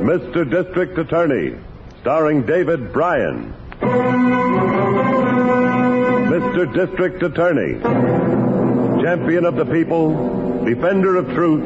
Mr. 0.00 0.48
District 0.48 0.96
Attorney, 0.96 1.54
starring 2.00 2.46
David 2.46 2.90
Brian. 2.90 3.52
Mr. 6.30 6.72
District 6.72 7.22
Attorney, 7.22 7.78
champion 9.02 9.44
of 9.44 9.56
the 9.56 9.66
people, 9.66 10.64
defender 10.64 11.16
of 11.16 11.28
truth, 11.34 11.64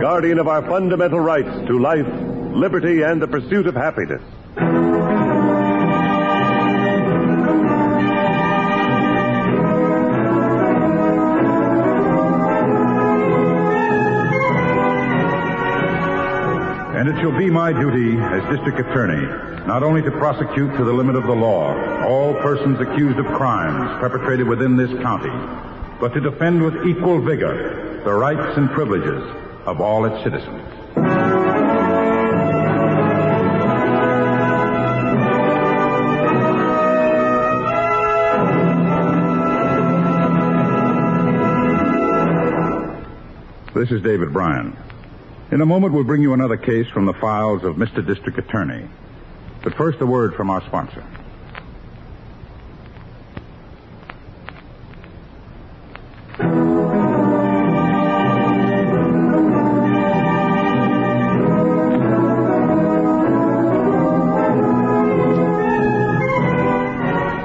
guardian 0.00 0.38
of 0.38 0.46
our 0.46 0.62
fundamental 0.62 1.18
rights 1.18 1.50
to 1.66 1.78
life, 1.80 2.06
liberty, 2.54 3.02
and 3.02 3.20
the 3.20 3.26
pursuit 3.26 3.66
of 3.66 3.74
happiness. 3.74 4.22
It 17.16 17.20
shall 17.20 17.38
be 17.38 17.48
my 17.48 17.72
duty 17.72 18.18
as 18.18 18.42
district 18.54 18.78
attorney 18.78 19.24
not 19.66 19.82
only 19.82 20.02
to 20.02 20.10
prosecute 20.10 20.70
to 20.76 20.84
the 20.84 20.92
limit 20.92 21.16
of 21.16 21.22
the 21.22 21.32
law 21.32 21.72
all 22.04 22.34
persons 22.34 22.78
accused 22.78 23.18
of 23.18 23.24
crimes 23.24 23.98
perpetrated 24.00 24.46
within 24.46 24.76
this 24.76 24.90
county, 25.00 25.30
but 25.98 26.12
to 26.12 26.20
defend 26.20 26.62
with 26.62 26.86
equal 26.86 27.22
vigor 27.22 28.02
the 28.04 28.12
rights 28.12 28.58
and 28.58 28.68
privileges 28.70 29.22
of 29.64 29.80
all 29.80 30.04
its 30.04 30.22
citizens. 30.22 30.60
This 43.74 43.90
is 43.90 44.02
David 44.02 44.34
Brian. 44.34 44.85
In 45.52 45.60
a 45.60 45.66
moment, 45.66 45.94
we'll 45.94 46.02
bring 46.02 46.22
you 46.22 46.32
another 46.32 46.56
case 46.56 46.88
from 46.88 47.06
the 47.06 47.12
files 47.12 47.62
of 47.62 47.76
Mr. 47.76 48.04
District 48.04 48.36
Attorney. 48.36 48.88
But 49.62 49.74
first, 49.74 50.00
a 50.00 50.06
word 50.06 50.34
from 50.34 50.50
our 50.50 50.60
sponsor. 50.66 51.04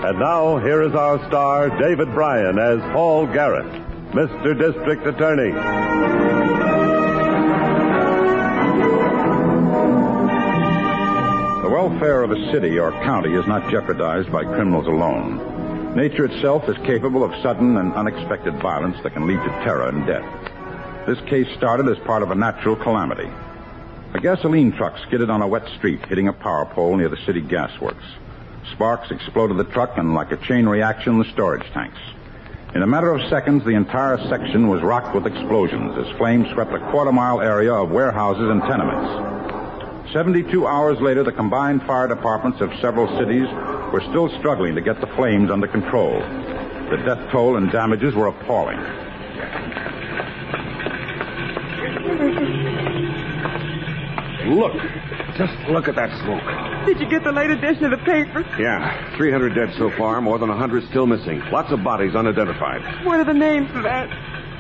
And 0.04 0.20
now, 0.20 0.58
here 0.58 0.82
is 0.82 0.96
our 0.96 1.20
star, 1.28 1.70
David 1.80 2.12
Brian, 2.16 2.58
as 2.58 2.80
Paul 2.94 3.28
Garrett, 3.28 3.72
Mr. 4.12 4.58
District 4.58 5.06
Attorney. 5.06 6.31
Welfare 11.82 12.22
of 12.22 12.30
a 12.30 12.52
city 12.52 12.78
or 12.78 12.92
county 12.92 13.34
is 13.34 13.48
not 13.48 13.68
jeopardized 13.72 14.32
by 14.32 14.44
criminals 14.44 14.86
alone. 14.86 15.96
Nature 15.96 16.26
itself 16.26 16.70
is 16.70 16.78
capable 16.86 17.24
of 17.24 17.42
sudden 17.42 17.76
and 17.76 17.92
unexpected 17.94 18.54
violence 18.62 18.96
that 19.02 19.14
can 19.14 19.26
lead 19.26 19.40
to 19.40 19.50
terror 19.64 19.90
and 19.90 20.06
death. 20.06 21.08
This 21.08 21.20
case 21.28 21.48
started 21.58 21.88
as 21.88 21.98
part 22.06 22.22
of 22.22 22.30
a 22.30 22.36
natural 22.36 22.76
calamity. 22.76 23.28
A 24.14 24.20
gasoline 24.20 24.72
truck 24.74 24.96
skidded 25.08 25.32
on 25.32 25.42
a 25.42 25.48
wet 25.48 25.68
street, 25.70 26.06
hitting 26.06 26.28
a 26.28 26.34
power 26.34 26.68
pole 26.68 26.96
near 26.98 27.10
the 27.10 27.18
city 27.26 27.42
gasworks. 27.42 28.06
Sparks 28.74 29.10
exploded 29.10 29.58
the 29.58 29.72
truck, 29.74 29.98
and 29.98 30.14
like 30.14 30.32
a 30.32 30.38
chain 30.38 30.68
reaction, 30.68 31.18
the 31.18 31.32
storage 31.32 31.66
tanks. 31.74 31.98
In 32.76 32.84
a 32.84 32.88
matter 32.88 33.12
of 33.12 33.28
seconds, 33.28 33.66
the 33.66 33.72
entire 33.72 34.20
section 34.30 34.68
was 34.68 34.84
rocked 34.84 35.16
with 35.16 35.26
explosions 35.26 35.98
as 35.98 36.16
flames 36.18 36.48
swept 36.54 36.74
a 36.74 36.92
quarter 36.92 37.12
mile 37.12 37.42
area 37.42 37.74
of 37.74 37.90
warehouses 37.90 38.52
and 38.52 38.62
tenements. 38.62 39.41
72 40.12 40.68
hours 40.68 41.00
later, 41.00 41.24
the 41.24 41.32
combined 41.32 41.84
fire 41.84 42.08
departments 42.08 42.60
of 42.60 42.70
several 42.82 43.08
cities 43.18 43.48
were 43.94 44.02
still 44.10 44.30
struggling 44.40 44.76
to 44.76 44.82
get 44.82 45.00
the 45.00 45.08
flames 45.08 45.50
under 45.50 45.68
control. 45.68 46.20
The 46.90 46.98
death 47.06 47.32
toll 47.32 47.56
and 47.56 47.72
damages 47.72 48.14
were 48.14 48.28
appalling. 48.28 48.80
Look. 54.54 54.74
Just 55.38 55.54
look 55.70 55.88
at 55.88 55.96
that 55.96 56.12
smoke. 56.24 56.44
Did 56.86 57.00
you 57.00 57.10
get 57.10 57.24
the 57.24 57.32
late 57.32 57.50
edition 57.50 57.86
of 57.86 57.92
the 57.92 58.06
paper? 58.06 58.46
Yeah, 58.60 59.16
300 59.16 59.56
dead 59.56 59.74
so 59.78 59.90
far, 59.92 60.20
more 60.20 60.38
than 60.38 60.50
100 60.50 60.90
still 60.90 61.08
missing. 61.08 61.40
Lots 61.52 61.72
of 61.72 61.84
bodies 61.84 62.16
unidentified. 62.16 63.06
What 63.06 63.22
are 63.22 63.24
the 63.24 63.34
names 63.34 63.74
of 63.74 63.84
that? 63.84 64.10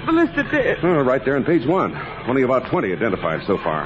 The 0.05 0.13
list 0.13 0.37
of 0.37 0.49
dead. 0.49 0.77
Oh, 0.81 1.01
right 1.01 1.23
there 1.25 1.35
on 1.35 1.43
page 1.43 1.67
one. 1.67 1.93
Only 2.25 2.43
about 2.43 2.67
20 2.69 2.93
identified 2.93 3.45
so 3.45 3.57
far. 3.57 3.83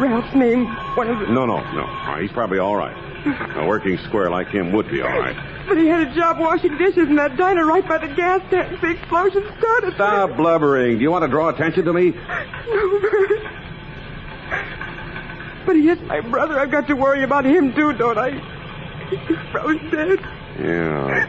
Ralph's 0.00 0.34
name, 0.34 0.66
one 0.96 1.08
of 1.08 1.18
the... 1.20 1.26
No, 1.26 1.46
no, 1.46 1.58
no. 1.72 2.16
He's 2.20 2.32
probably 2.32 2.58
all 2.58 2.76
right. 2.76 2.96
A 3.56 3.66
working 3.66 3.96
square 4.06 4.30
like 4.30 4.48
him 4.48 4.72
would 4.72 4.90
be 4.90 5.00
all 5.00 5.18
right. 5.18 5.36
But 5.66 5.78
he 5.78 5.86
had 5.86 6.08
a 6.08 6.14
job 6.14 6.38
washing 6.38 6.76
dishes 6.76 7.08
in 7.08 7.16
that 7.16 7.36
diner 7.36 7.64
right 7.64 7.86
by 7.86 7.98
the 7.98 8.08
gas 8.14 8.42
tank. 8.50 8.80
The 8.80 8.90
explosion 8.90 9.44
started. 9.58 9.94
Stop 9.94 10.36
blubbering. 10.36 10.98
Do 10.98 11.02
you 11.02 11.10
want 11.10 11.22
to 11.24 11.28
draw 11.28 11.48
attention 11.48 11.86
to 11.86 11.92
me? 11.92 12.10
No, 12.10 13.00
Bert. 13.00 13.30
But 15.66 15.76
he 15.76 15.88
is 15.88 15.98
my 16.02 16.20
brother. 16.20 16.60
I've 16.60 16.70
got 16.70 16.86
to 16.88 16.94
worry 16.94 17.22
about 17.22 17.46
him, 17.46 17.74
too, 17.74 17.94
don't 17.94 18.18
I? 18.18 18.32
He's 19.08 19.38
probably 19.50 19.78
dead. 19.90 20.18
Yeah. 20.60 21.28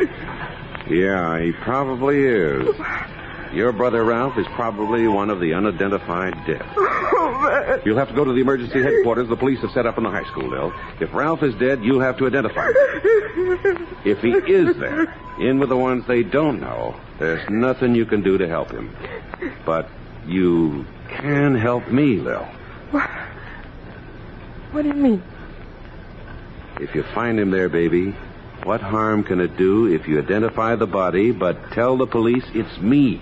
Yeah, 0.89 1.41
he 1.41 1.51
probably 1.53 2.23
is. 2.25 2.75
Your 3.55 3.71
brother 3.71 4.03
Ralph 4.03 4.37
is 4.37 4.45
probably 4.47 5.07
one 5.07 5.29
of 5.29 5.39
the 5.39 5.53
unidentified 5.53 6.33
dead. 6.45 6.65
Oh, 7.17 7.31
man. 7.41 7.81
You'll 7.85 7.97
have 7.97 8.09
to 8.09 8.13
go 8.13 8.25
to 8.25 8.33
the 8.33 8.41
emergency 8.41 8.83
headquarters 8.83 9.29
the 9.29 9.35
police 9.37 9.59
have 9.61 9.71
set 9.71 9.85
up 9.85 9.97
in 9.97 10.03
the 10.03 10.11
high 10.11 10.25
school, 10.25 10.49
Bill. 10.49 10.73
If 10.99 11.13
Ralph 11.13 11.41
is 11.43 11.55
dead, 11.55 11.83
you'll 11.83 12.01
have 12.01 12.17
to 12.17 12.27
identify 12.27 12.67
him. 12.67 13.87
If 14.03 14.19
he 14.19 14.31
is 14.31 14.75
there, 14.77 15.15
in 15.39 15.59
with 15.59 15.69
the 15.69 15.77
ones 15.77 16.05
they 16.05 16.21
don't 16.21 16.59
know, 16.59 16.95
there's 17.17 17.49
nothing 17.49 17.95
you 17.95 18.05
can 18.05 18.21
do 18.21 18.37
to 18.37 18.47
help 18.47 18.69
him. 18.69 18.95
But 19.65 19.89
you 20.27 20.85
can 21.09 21.55
help 21.55 21.87
me, 21.87 22.17
Lil. 22.17 22.45
What? 22.91 23.09
What 24.71 24.81
do 24.83 24.89
you 24.89 24.93
mean? 24.93 25.23
If 26.79 26.93
you 26.93 27.03
find 27.15 27.39
him 27.39 27.49
there, 27.49 27.69
baby, 27.69 28.11
what 28.63 28.81
harm 28.81 29.23
can 29.23 29.39
it 29.39 29.57
do 29.57 29.87
if 29.87 30.07
you 30.07 30.19
identify 30.19 30.75
the 30.75 30.87
body 30.87 31.31
but 31.31 31.71
tell 31.71 31.97
the 31.97 32.07
police 32.07 32.45
it's 32.53 32.77
me? 32.79 33.21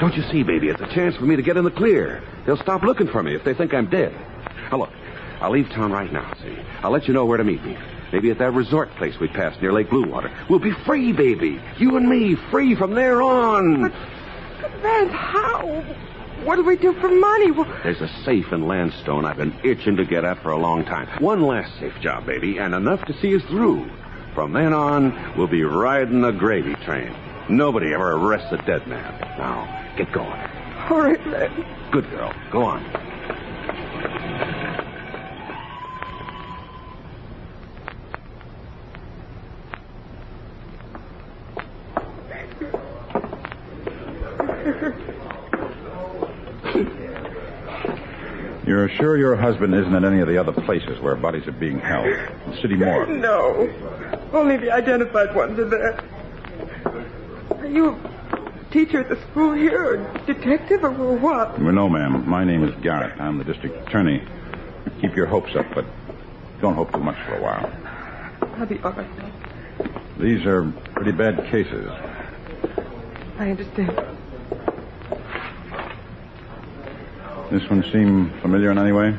Don't 0.00 0.16
you 0.16 0.22
see, 0.30 0.42
baby? 0.42 0.68
It's 0.68 0.80
a 0.80 0.86
chance 0.94 1.14
for 1.16 1.24
me 1.24 1.36
to 1.36 1.42
get 1.42 1.56
in 1.58 1.64
the 1.64 1.70
clear. 1.70 2.22
They'll 2.46 2.56
stop 2.56 2.82
looking 2.82 3.06
for 3.06 3.22
me 3.22 3.34
if 3.34 3.44
they 3.44 3.52
think 3.52 3.74
I'm 3.74 3.86
dead. 3.90 4.14
Now, 4.70 4.78
look, 4.78 4.90
I'll 5.40 5.50
leave 5.50 5.68
town 5.68 5.92
right 5.92 6.10
now, 6.10 6.32
see? 6.42 6.56
I'll 6.82 6.90
let 6.90 7.06
you 7.06 7.12
know 7.12 7.26
where 7.26 7.36
to 7.36 7.44
meet 7.44 7.62
me. 7.64 7.76
Maybe 8.10 8.30
at 8.30 8.38
that 8.38 8.52
resort 8.52 8.90
place 8.96 9.18
we 9.20 9.28
passed 9.28 9.60
near 9.60 9.72
Lake 9.72 9.90
Blue 9.90 10.08
Water. 10.08 10.30
We'll 10.48 10.58
be 10.58 10.72
free, 10.86 11.12
baby. 11.12 11.60
You 11.78 11.96
and 11.96 12.08
me, 12.08 12.34
free 12.50 12.74
from 12.74 12.94
there 12.94 13.20
on. 13.20 13.92
But, 14.62 14.72
Vance, 14.80 15.12
how? 15.12 15.84
What 16.44 16.56
do 16.56 16.64
we 16.64 16.76
do 16.76 16.94
for 16.94 17.08
money? 17.08 17.50
Well, 17.50 17.66
There's 17.82 18.00
a 18.00 18.08
safe 18.24 18.52
in 18.52 18.66
Landstone 18.66 19.26
I've 19.26 19.36
been 19.36 19.54
itching 19.64 19.96
to 19.96 20.06
get 20.06 20.24
at 20.24 20.42
for 20.42 20.50
a 20.50 20.58
long 20.58 20.84
time. 20.86 21.08
One 21.22 21.42
last 21.42 21.78
safe 21.78 21.94
job, 22.00 22.24
baby, 22.24 22.56
and 22.58 22.74
enough 22.74 23.04
to 23.06 23.20
see 23.20 23.36
us 23.36 23.42
through. 23.44 23.90
From 24.34 24.52
then 24.52 24.72
on, 24.72 25.34
we'll 25.36 25.46
be 25.46 25.62
riding 25.62 26.22
the 26.22 26.32
gravy 26.32 26.74
train. 26.84 27.14
Nobody 27.48 27.92
ever 27.92 28.12
arrests 28.12 28.52
a 28.52 28.56
dead 28.58 28.86
man. 28.86 29.20
Now, 29.38 29.94
get 29.96 30.10
going. 30.12 30.40
All 30.90 31.00
right, 31.00 31.26
Len. 31.26 31.66
Good 31.92 32.08
girl. 32.10 32.32
Go 32.50 32.62
on. 32.62 32.82
You're 48.66 48.88
sure 48.88 49.18
your 49.18 49.36
husband 49.36 49.74
isn't 49.74 49.94
at 49.94 50.04
any 50.04 50.20
of 50.20 50.28
the 50.28 50.38
other 50.38 50.52
places 50.52 50.98
where 51.00 51.14
bodies 51.14 51.46
are 51.46 51.52
being 51.52 51.78
held? 51.78 52.06
The 52.06 52.56
city 52.62 52.74
morgue. 52.76 53.10
No. 53.10 53.70
Only 54.32 54.56
the 54.56 54.70
identified 54.70 55.34
ones 55.34 55.58
are 55.58 55.68
there. 55.68 56.00
Are 57.74 57.76
you 57.76 57.88
a 57.88 58.72
teacher 58.72 59.00
at 59.00 59.08
the 59.08 59.20
school 59.32 59.52
here, 59.52 59.84
or 59.84 59.96
detective, 60.26 60.84
or 60.84 60.92
what? 60.92 61.60
No, 61.60 61.88
ma'am. 61.88 62.24
My 62.24 62.44
name 62.44 62.62
is 62.62 62.72
Garrett. 62.82 63.20
I'm 63.20 63.36
the 63.36 63.42
district 63.42 63.88
attorney. 63.88 64.22
Keep 65.00 65.16
your 65.16 65.26
hopes 65.26 65.56
up, 65.56 65.66
but 65.74 65.84
don't 66.60 66.74
hope 66.74 66.92
too 66.92 67.00
much 67.00 67.16
for 67.26 67.34
a 67.34 67.42
while. 67.42 67.68
I'll 68.60 68.66
be 68.66 68.78
all 68.78 68.92
right. 68.92 69.08
These 70.20 70.46
are 70.46 70.70
pretty 70.94 71.10
bad 71.10 71.50
cases. 71.50 71.90
I 73.40 73.50
understand. 73.50 73.90
This 77.50 77.68
one 77.68 77.82
seem 77.90 78.30
familiar 78.40 78.70
in 78.70 78.78
any 78.78 78.92
way? 78.92 79.18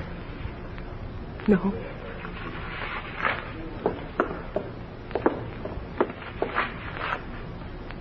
No. 1.50 1.74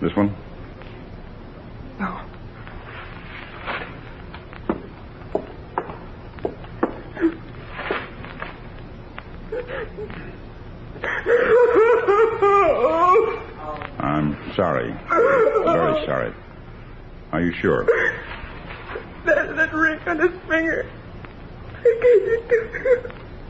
This 0.01 0.15
one? 0.17 0.35
No. 1.99 2.21
I'm 14.01 14.37
sorry. 14.55 14.93
Very 15.09 16.05
sorry. 16.05 16.35
Are 17.33 17.41
you 17.41 17.53
sure? 17.65 17.87
That, 19.25 19.57
that 19.57 19.73
ring 19.73 19.99
on 20.07 20.19
his 20.19 20.39
finger. 20.47 20.85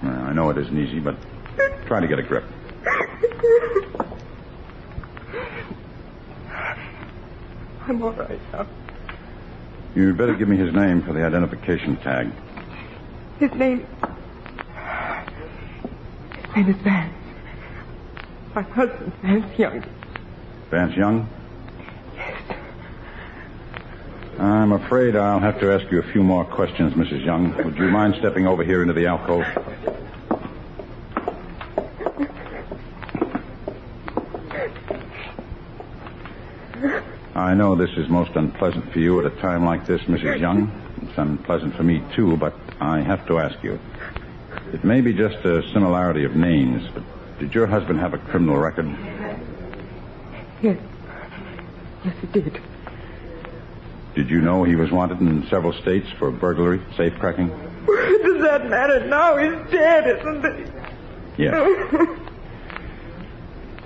Uh, 0.04 0.08
I 0.08 0.32
know 0.32 0.50
it 0.50 0.58
isn't 0.58 0.78
easy, 0.78 1.00
but 1.00 1.16
try 1.86 1.98
to 1.98 2.06
get 2.06 2.20
a 2.20 2.22
grip. 2.22 2.44
I'm 7.88 8.00
all 8.02 8.12
right 8.12 8.38
now. 8.52 8.66
You'd 9.96 10.16
better 10.16 10.34
give 10.34 10.48
me 10.48 10.56
his 10.56 10.72
name 10.72 11.02
for 11.02 11.12
the 11.12 11.24
identification 11.24 11.96
tag. 11.96 12.30
His 13.40 13.52
name. 13.54 13.84
His 16.36 16.56
name 16.56 16.68
is 16.70 16.76
Vance. 16.82 17.14
My 18.54 18.62
husband, 18.62 19.12
Vance 19.22 19.58
Young. 19.58 19.84
Vance 20.70 20.96
Young? 20.96 21.28
I'm 24.44 24.72
afraid 24.72 25.16
I'll 25.16 25.40
have 25.40 25.58
to 25.60 25.72
ask 25.72 25.90
you 25.90 26.00
a 26.00 26.12
few 26.12 26.22
more 26.22 26.44
questions, 26.44 26.92
Mrs. 26.92 27.24
Young. 27.24 27.56
Would 27.64 27.78
you 27.78 27.88
mind 27.88 28.14
stepping 28.18 28.46
over 28.46 28.62
here 28.62 28.82
into 28.82 28.92
the 28.92 29.06
alcove? 29.06 29.42
I 37.34 37.54
know 37.54 37.74
this 37.74 37.90
is 37.96 38.10
most 38.10 38.36
unpleasant 38.36 38.92
for 38.92 38.98
you 38.98 39.18
at 39.18 39.32
a 39.32 39.34
time 39.40 39.64
like 39.64 39.86
this, 39.86 40.02
Mrs. 40.02 40.38
Young. 40.38 40.70
It's 41.00 41.16
unpleasant 41.16 41.74
for 41.74 41.82
me, 41.82 42.02
too, 42.14 42.36
but 42.36 42.54
I 42.80 43.00
have 43.00 43.26
to 43.28 43.38
ask 43.38 43.62
you. 43.62 43.80
It 44.74 44.84
may 44.84 45.00
be 45.00 45.14
just 45.14 45.36
a 45.46 45.62
similarity 45.72 46.24
of 46.24 46.36
names, 46.36 46.86
but 46.92 47.02
did 47.38 47.54
your 47.54 47.66
husband 47.66 47.98
have 47.98 48.12
a 48.12 48.18
criminal 48.18 48.58
record? 48.58 48.94
Yes. 50.60 50.78
Yes, 52.04 52.14
he 52.20 52.26
did. 52.26 52.60
Did 54.14 54.30
you 54.30 54.40
know 54.40 54.62
he 54.64 54.76
was 54.76 54.90
wanted 54.90 55.20
in 55.20 55.46
several 55.48 55.72
states 55.72 56.06
for 56.18 56.30
burglary, 56.30 56.80
safe 56.96 57.14
cracking? 57.18 57.48
Does 57.86 58.42
that 58.42 58.68
matter 58.68 59.06
now? 59.06 59.36
He's 59.36 59.70
dead, 59.70 60.18
isn't 60.18 60.44
he? 61.36 61.44
Yes. 61.44 61.54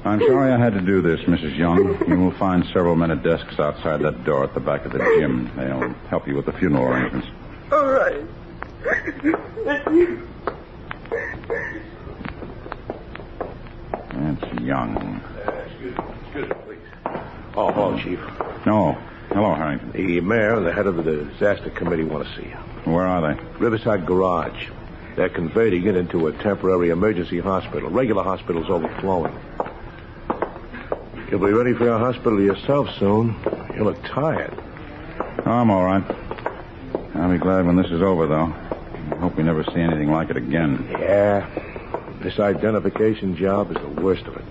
I'm 0.04 0.20
sorry 0.20 0.52
I 0.52 0.58
had 0.58 0.74
to 0.74 0.80
do 0.80 1.02
this, 1.02 1.20
Mrs. 1.20 1.56
Young. 1.56 1.98
You 2.08 2.18
will 2.18 2.38
find 2.38 2.64
several 2.66 2.94
men 2.94 3.10
at 3.10 3.22
desks 3.22 3.58
outside 3.58 4.00
that 4.02 4.24
door 4.24 4.44
at 4.44 4.54
the 4.54 4.60
back 4.60 4.84
of 4.84 4.92
the 4.92 4.98
gym. 4.98 5.50
They'll 5.56 5.92
help 6.08 6.28
you 6.28 6.36
with 6.36 6.46
the 6.46 6.52
funeral 6.52 6.84
arrangements. 6.86 7.26
All 7.72 7.86
right. 7.86 8.24
Thank 8.84 9.24
you. 9.24 10.28
That's 14.12 14.62
Young. 14.62 15.20
Uh, 15.46 15.50
excuse 15.66 15.96
me. 15.96 16.04
Excuse 16.24 16.48
me, 16.48 16.54
please. 16.64 16.78
Oh, 17.56 17.72
hello, 17.72 17.98
Chief. 17.98 18.20
No. 18.66 18.96
Hello, 19.28 19.54
Harrington. 19.54 19.92
The 19.92 20.20
mayor 20.20 20.54
and 20.54 20.66
the 20.66 20.72
head 20.72 20.86
of 20.86 20.96
the 20.96 21.02
disaster 21.02 21.68
committee 21.70 22.02
want 22.02 22.26
to 22.26 22.34
see 22.34 22.48
you. 22.48 22.56
Where 22.90 23.06
are 23.06 23.34
they? 23.34 23.40
Riverside 23.58 24.06
Garage. 24.06 24.68
They're 25.16 25.28
converting 25.28 25.84
it 25.86 25.96
into 25.96 26.28
a 26.28 26.32
temporary 26.32 26.90
emergency 26.90 27.38
hospital. 27.38 27.90
Regular 27.90 28.22
hospital's 28.22 28.70
overflowing. 28.70 29.38
You'll 31.30 31.40
be 31.40 31.52
ready 31.52 31.74
for 31.74 31.84
your 31.84 31.98
hospital 31.98 32.40
yourself 32.40 32.88
soon. 32.98 33.36
You 33.76 33.84
look 33.84 34.02
tired. 34.04 34.54
Oh, 35.44 35.50
I'm 35.50 35.70
all 35.70 35.84
right. 35.84 36.04
I'll 37.14 37.30
be 37.30 37.38
glad 37.38 37.66
when 37.66 37.76
this 37.76 37.90
is 37.90 38.00
over, 38.00 38.26
though. 38.26 38.54
I 39.12 39.16
hope 39.20 39.36
we 39.36 39.42
never 39.42 39.62
see 39.64 39.80
anything 39.80 40.10
like 40.10 40.30
it 40.30 40.36
again. 40.38 40.86
Yeah. 40.90 41.46
This 42.22 42.38
identification 42.38 43.36
job 43.36 43.70
is 43.70 43.76
the 43.76 44.02
worst 44.02 44.26
of 44.26 44.36
it. 44.36 44.44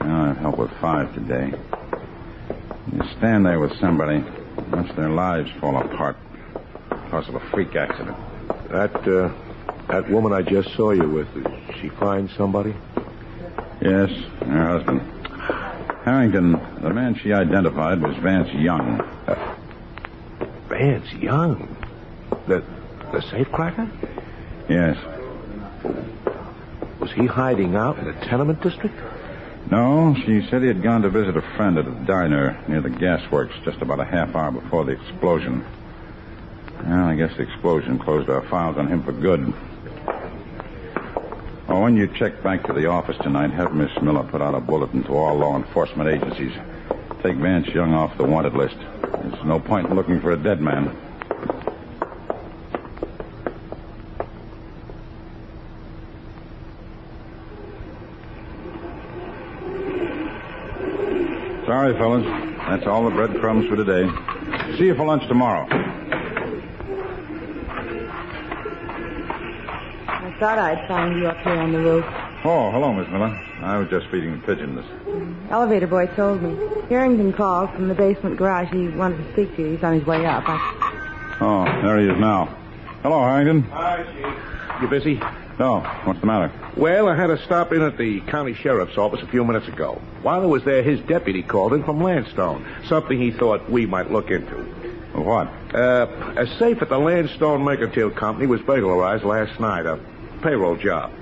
I've 0.00 0.36
helped 0.36 0.58
with 0.58 0.70
five 0.72 1.14
today. 1.14 1.54
You 2.92 3.02
stand 3.18 3.46
there 3.46 3.58
with 3.58 3.78
somebody, 3.80 4.22
watch 4.70 4.94
their 4.96 5.08
lives 5.08 5.50
fall 5.60 5.76
apart 5.76 6.16
because 6.88 7.28
of 7.28 7.34
a 7.34 7.40
freak 7.50 7.74
accident. 7.74 8.16
That, 8.70 8.94
uh, 9.08 9.32
that 9.88 10.10
woman 10.10 10.32
I 10.32 10.42
just 10.42 10.74
saw 10.76 10.90
you 10.90 11.08
with, 11.08 11.32
did 11.34 11.46
she 11.80 11.88
find 11.88 12.30
somebody? 12.36 12.74
Yes, 13.80 14.10
her 14.40 14.78
husband. 14.78 15.00
Harrington, 16.04 16.52
the 16.82 16.90
man 16.90 17.14
she 17.14 17.32
identified 17.32 18.00
was 18.02 18.16
Vance 18.18 18.52
Young. 18.52 19.02
Vance 20.68 21.10
Young. 21.14 21.76
The, 22.46 22.62
the 23.12 23.20
safecracker? 23.20 23.90
Yes. 24.68 24.96
Was 27.00 27.10
he 27.12 27.26
hiding 27.26 27.76
out 27.76 27.98
in 27.98 28.04
the 28.04 28.12
tenement 28.26 28.62
district? 28.62 28.94
No, 29.70 30.14
she 30.26 30.46
said 30.48 30.62
he 30.62 30.68
had 30.68 30.82
gone 30.82 31.02
to 31.02 31.08
visit 31.08 31.36
a 31.36 31.42
friend 31.56 31.78
at 31.78 31.86
a 31.86 31.90
diner 31.90 32.62
near 32.68 32.80
the 32.80 32.90
gasworks 32.90 33.62
just 33.64 33.80
about 33.80 33.98
a 33.98 34.04
half 34.04 34.34
hour 34.34 34.50
before 34.50 34.84
the 34.84 34.92
explosion. 34.92 35.64
Well, 36.84 37.04
I 37.04 37.14
guess 37.14 37.34
the 37.36 37.44
explosion 37.44 37.98
closed 37.98 38.28
our 38.28 38.42
files 38.42 38.76
on 38.76 38.88
him 38.88 39.02
for 39.02 39.12
good. 39.12 39.54
Oh, 41.66 41.80
when 41.80 41.96
you 41.96 42.06
check 42.06 42.42
back 42.42 42.64
to 42.66 42.74
the 42.74 42.86
office 42.86 43.16
tonight, 43.22 43.50
have 43.52 43.74
Miss 43.74 43.90
Miller 44.02 44.22
put 44.22 44.42
out 44.42 44.54
a 44.54 44.60
bulletin 44.60 45.02
to 45.04 45.16
all 45.16 45.36
law 45.36 45.56
enforcement 45.56 46.10
agencies. 46.10 46.52
Take 47.22 47.36
Vance 47.36 47.66
Young 47.68 47.94
off 47.94 48.18
the 48.18 48.24
wanted 48.24 48.54
list. 48.54 48.76
There's 49.00 49.44
no 49.44 49.58
point 49.58 49.88
in 49.88 49.96
looking 49.96 50.20
for 50.20 50.32
a 50.32 50.36
dead 50.36 50.60
man. 50.60 50.94
Sorry, 61.84 61.98
fellas. 61.98 62.24
That's 62.66 62.86
all 62.86 63.04
the 63.04 63.10
breadcrumbs 63.10 63.68
for 63.68 63.76
today. 63.76 64.08
See 64.78 64.86
you 64.86 64.94
for 64.94 65.04
lunch 65.04 65.28
tomorrow. 65.28 65.66
I 70.08 70.34
thought 70.40 70.58
I'd 70.58 70.88
find 70.88 71.18
you 71.18 71.26
up 71.26 71.36
here 71.40 71.52
on 71.52 71.72
the 71.72 71.80
roof. 71.80 72.06
Oh, 72.42 72.70
hello, 72.70 72.90
Miss 72.94 73.06
Miller. 73.10 73.38
I 73.60 73.76
was 73.76 73.90
just 73.90 74.06
feeding 74.06 74.32
the 74.32 74.46
pigeons. 74.46 74.82
Elevator 75.50 75.86
boy 75.86 76.06
told 76.16 76.40
me. 76.42 76.56
Harrington 76.88 77.34
called 77.34 77.70
from 77.74 77.88
the 77.88 77.94
basement 77.94 78.38
garage. 78.38 78.70
He 78.72 78.88
wanted 78.88 79.18
to 79.18 79.32
speak 79.34 79.54
to 79.56 79.62
you. 79.62 79.72
He's 79.74 79.84
on 79.84 79.98
his 79.98 80.06
way 80.06 80.24
up. 80.24 80.44
I... 80.46 81.36
Oh, 81.42 81.64
there 81.82 82.00
he 82.00 82.08
is 82.08 82.18
now. 82.18 82.46
Hello, 83.02 83.20
Harrington. 83.20 83.60
Hi, 83.64 84.04
Chief. 84.04 84.80
You 84.80 84.88
busy? 84.88 85.20
No. 85.58 85.80
What's 86.04 86.20
the 86.20 86.26
matter? 86.26 86.52
Well, 86.76 87.08
I 87.08 87.14
had 87.14 87.28
to 87.28 87.38
stop 87.44 87.72
in 87.72 87.82
at 87.82 87.96
the 87.96 88.20
county 88.22 88.54
sheriff's 88.54 88.98
office 88.98 89.22
a 89.22 89.26
few 89.26 89.44
minutes 89.44 89.68
ago. 89.68 90.00
While 90.22 90.42
I 90.42 90.46
was 90.46 90.64
there, 90.64 90.82
his 90.82 91.00
deputy 91.00 91.42
called 91.42 91.72
in 91.72 91.84
from 91.84 92.02
Landstone, 92.02 92.66
something 92.88 93.18
he 93.20 93.30
thought 93.30 93.70
we 93.70 93.86
might 93.86 94.10
look 94.10 94.30
into. 94.30 94.56
What? 95.14 95.46
Uh, 95.72 96.34
a 96.36 96.46
safe 96.58 96.82
at 96.82 96.88
the 96.88 96.98
Landstone 96.98 97.62
Mercantile 97.62 98.10
Company 98.10 98.46
was 98.46 98.60
burglarized 98.62 99.22
last 99.24 99.60
night, 99.60 99.86
a 99.86 100.00
payroll 100.42 100.76
job. 100.76 101.12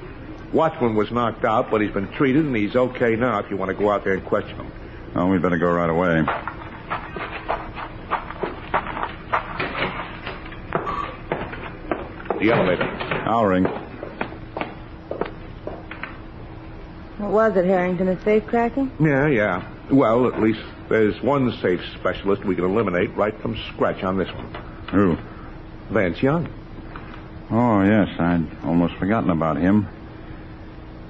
Watchman 0.52 0.94
was 0.94 1.10
knocked 1.10 1.44
out, 1.44 1.70
but 1.70 1.82
he's 1.82 1.90
been 1.90 2.10
treated 2.12 2.44
and 2.44 2.56
he's 2.56 2.74
okay 2.74 3.16
now 3.16 3.38
if 3.38 3.50
you 3.50 3.56
want 3.58 3.70
to 3.70 3.74
go 3.74 3.90
out 3.90 4.04
there 4.04 4.14
and 4.14 4.24
question 4.24 4.56
him. 4.56 4.72
Oh, 5.14 5.26
we'd 5.26 5.42
better 5.42 5.58
go 5.58 5.70
right 5.70 5.90
away. 5.90 6.22
The 12.40 12.50
elevator. 12.50 12.84
I'll 13.26 13.44
ring. 13.44 13.91
What 17.22 17.30
was 17.30 17.56
it, 17.56 17.64
Harrington? 17.66 18.08
A 18.08 18.20
safe 18.24 18.44
cracking? 18.48 18.90
Yeah, 18.98 19.28
yeah. 19.28 19.62
Well, 19.92 20.26
at 20.26 20.40
least 20.40 20.58
there's 20.88 21.22
one 21.22 21.52
safe 21.62 21.80
specialist 22.00 22.44
we 22.44 22.56
can 22.56 22.64
eliminate 22.64 23.14
right 23.14 23.40
from 23.40 23.56
scratch 23.72 24.02
on 24.02 24.18
this 24.18 24.28
one. 24.32 24.52
Who? 24.90 25.16
Vance 25.94 26.20
Young. 26.20 26.48
Oh, 27.48 27.82
yes. 27.82 28.08
I'd 28.18 28.44
almost 28.64 28.94
forgotten 28.96 29.30
about 29.30 29.56
him. 29.56 29.86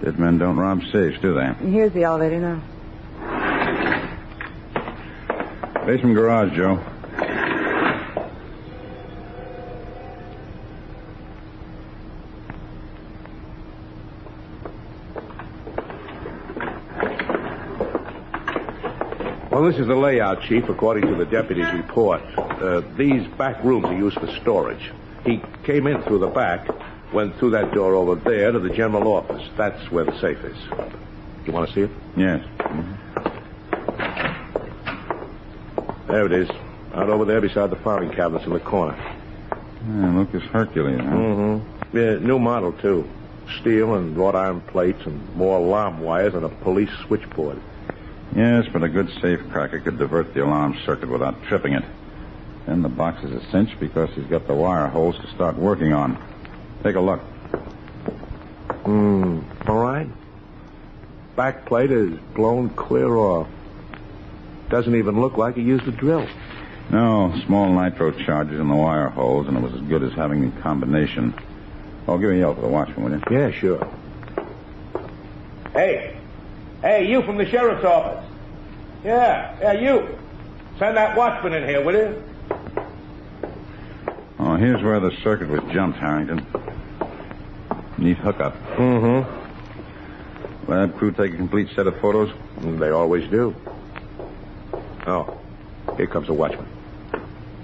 Dead 0.05 0.19
men 0.19 0.37
don't 0.37 0.59
rob 0.59 0.83
safes, 0.93 1.19
do 1.23 1.33
they? 1.33 1.51
Here's 1.67 1.95
the 1.95 2.05
elevator 2.05 2.39
now. 2.41 2.63
Basement 5.87 6.15
garage, 6.15 6.55
Joe. 6.55 6.79
This 19.73 19.81
is 19.81 19.87
the 19.87 19.95
layout, 19.95 20.43
Chief, 20.43 20.69
according 20.69 21.07
to 21.07 21.15
the 21.15 21.25
deputy's 21.25 21.73
report. 21.73 22.21
Uh, 22.37 22.83
these 22.99 23.27
back 23.39 23.65
rooms 23.65 23.87
are 23.87 23.97
used 23.97 24.19
for 24.21 24.27
storage. 24.43 24.93
He 25.25 25.41
came 25.65 25.87
in 25.87 26.03
through 26.03 26.19
the 26.19 26.27
back, 26.27 26.69
went 27.15 27.35
through 27.39 27.53
that 27.53 27.73
door 27.73 27.95
over 27.95 28.17
there 28.17 28.53
to 28.53 28.59
the 28.59 28.69
general 28.69 29.15
office. 29.15 29.43
That's 29.57 29.91
where 29.91 30.05
the 30.05 30.21
safe 30.21 30.45
is. 30.45 30.57
You 31.47 31.55
want 31.55 31.71
to 31.71 31.75
see 31.75 31.81
it? 31.83 31.91
Yes. 32.19 32.47
There 36.07 36.27
it 36.27 36.33
is. 36.33 36.51
Out 36.93 37.09
over 37.09 37.25
there 37.25 37.41
beside 37.41 37.71
the 37.71 37.77
filing 37.77 38.11
cabinets 38.11 38.45
in 38.45 38.53
the 38.53 38.61
corner. 38.61 38.95
Yeah, 39.89 40.15
Lucas 40.15 40.43
Hercules, 40.53 41.01
huh? 41.01 41.07
Mm-hmm. 41.07 41.97
Yeah, 41.97 42.19
new 42.19 42.39
model, 42.39 42.75
too. 42.75 43.09
Steel 43.61 43.95
and 43.95 44.15
wrought 44.19 44.35
iron 44.35 44.61
plates 44.61 45.01
and 45.07 45.35
more 45.35 45.57
alarm 45.57 46.01
wires 46.01 46.35
and 46.35 46.45
a 46.45 46.51
police 46.51 46.91
switchboard. 47.07 47.59
Yes, 48.35 48.67
but 48.73 48.83
a 48.83 48.89
good 48.89 49.11
safe 49.21 49.41
cracker 49.51 49.81
could 49.81 49.99
divert 49.99 50.33
the 50.33 50.45
alarm 50.45 50.79
circuit 50.87 51.11
without 51.11 51.43
tripping 51.45 51.75
it. 51.75 51.85
Then 52.67 52.83
the 52.83 52.89
box 52.89 53.23
is 53.25 53.33
a 53.33 53.51
cinch 53.51 53.79
because 53.79 54.11
he's 54.15 54.27
got 54.27 54.47
the 54.47 54.55
wire 54.55 54.87
holes 54.89 55.17
to 55.17 55.27
start 55.35 55.57
working 55.57 55.93
on. 55.93 56.17
Take 56.83 56.97
a 56.97 57.01
look. 57.01 57.21
Hmm. 58.85 59.41
All 59.67 59.79
right. 59.79 60.09
Back 61.37 61.67
plate 61.67 61.91
is 61.91 62.19
blown 62.35 62.71
clear 62.71 63.17
off. 63.17 63.49
Doesn't 64.71 64.95
even 64.95 65.21
look 65.21 65.37
like 65.37 65.57
he 65.57 65.63
used 65.63 65.87
a 65.87 65.93
drill. 65.93 66.27
No, 66.91 67.39
small 67.47 67.73
nitro 67.73 68.13
charges 68.13 68.59
in 68.59 68.69
the 68.69 68.75
wire 68.75 69.09
holes, 69.09 69.49
and 69.49 69.57
it 69.57 69.61
was 69.61 69.75
as 69.75 69.81
good 69.83 70.03
as 70.03 70.13
having 70.13 70.51
the 70.51 70.61
combination. 70.63 71.35
Oh, 72.09 72.19
give 72.19 72.31
me 72.31 72.37
a 72.37 72.41
yell 72.41 72.55
for 72.55 72.63
the 72.63 72.69
watchman, 72.69 73.05
will 73.05 73.13
you? 73.13 73.23
Yeah, 73.31 73.51
sure. 73.51 73.87
Hey. 75.73 76.12
Hey, 76.83 77.09
you 77.09 77.23
from 77.23 77.39
the 77.39 77.49
sheriff's 77.49 77.85
office. 77.85 78.25
Yeah, 79.05 79.57
yeah, 79.61 79.73
you. 79.73 80.19
Send 80.81 80.97
that 80.97 81.17
watchman 81.17 81.55
in 81.55 81.69
here, 81.69 81.83
will 81.85 81.95
you? 81.95 82.23
Oh, 84.41 84.57
here's 84.57 84.83
where 84.83 84.99
the 84.99 85.13
circuit 85.23 85.49
was 85.49 85.61
jumped, 85.73 85.99
Harrington. 85.99 86.45
Neat 87.99 88.17
hookup. 88.19 88.55
Mm-hmm. 88.75 90.71
Lab 90.71 90.99
crew 90.99 91.13
take 91.13 91.35
a 91.35 91.37
complete 91.37 91.69
set 91.77 91.87
of 91.87 92.01
photos? 92.01 92.33
They 92.59 92.91
always 92.91 93.31
do. 93.31 93.55
Oh, 95.07 95.39
here 95.97 96.09
comes 96.09 96.27
the 96.27 96.33
watchman. 96.33 96.67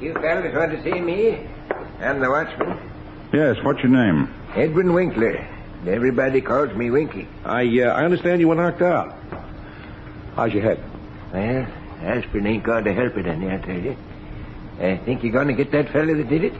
You 0.01 0.13
fellas 0.15 0.55
want 0.55 0.71
to 0.71 0.83
see 0.85 1.01
me? 1.01 1.45
I'm 2.01 2.21
the 2.21 2.31
watchman. 2.31 2.79
Yes, 3.33 3.57
what's 3.65 3.83
your 3.83 3.91
name? 3.91 4.33
Edwin 4.55 4.93
Winkler. 4.93 5.45
Everybody 5.87 6.41
calls 6.41 6.75
me 6.75 6.91
Winky. 6.91 7.29
I 7.45 7.63
uh, 7.81 7.93
I 7.93 8.05
understand 8.05 8.41
you 8.41 8.49
were 8.49 8.55
knocked 8.55 8.83
out. 8.83 9.15
How's 10.35 10.53
your 10.53 10.63
head? 10.63 10.83
Well, 11.33 11.67
aspirin 12.03 12.47
ain't 12.47 12.65
going 12.65 12.85
to 12.85 12.93
help 12.95 13.17
it 13.17 13.27
any, 13.27 13.51
I 13.51 13.59
tell 13.59 13.79
you. 13.79 13.97
I 14.81 14.97
think 14.97 15.23
you're 15.23 15.33
going 15.33 15.49
to 15.49 15.55
get 15.55 15.73
that 15.73 15.91
fellow 15.93 16.15
that 16.15 16.29
did 16.29 16.45
it? 16.45 16.53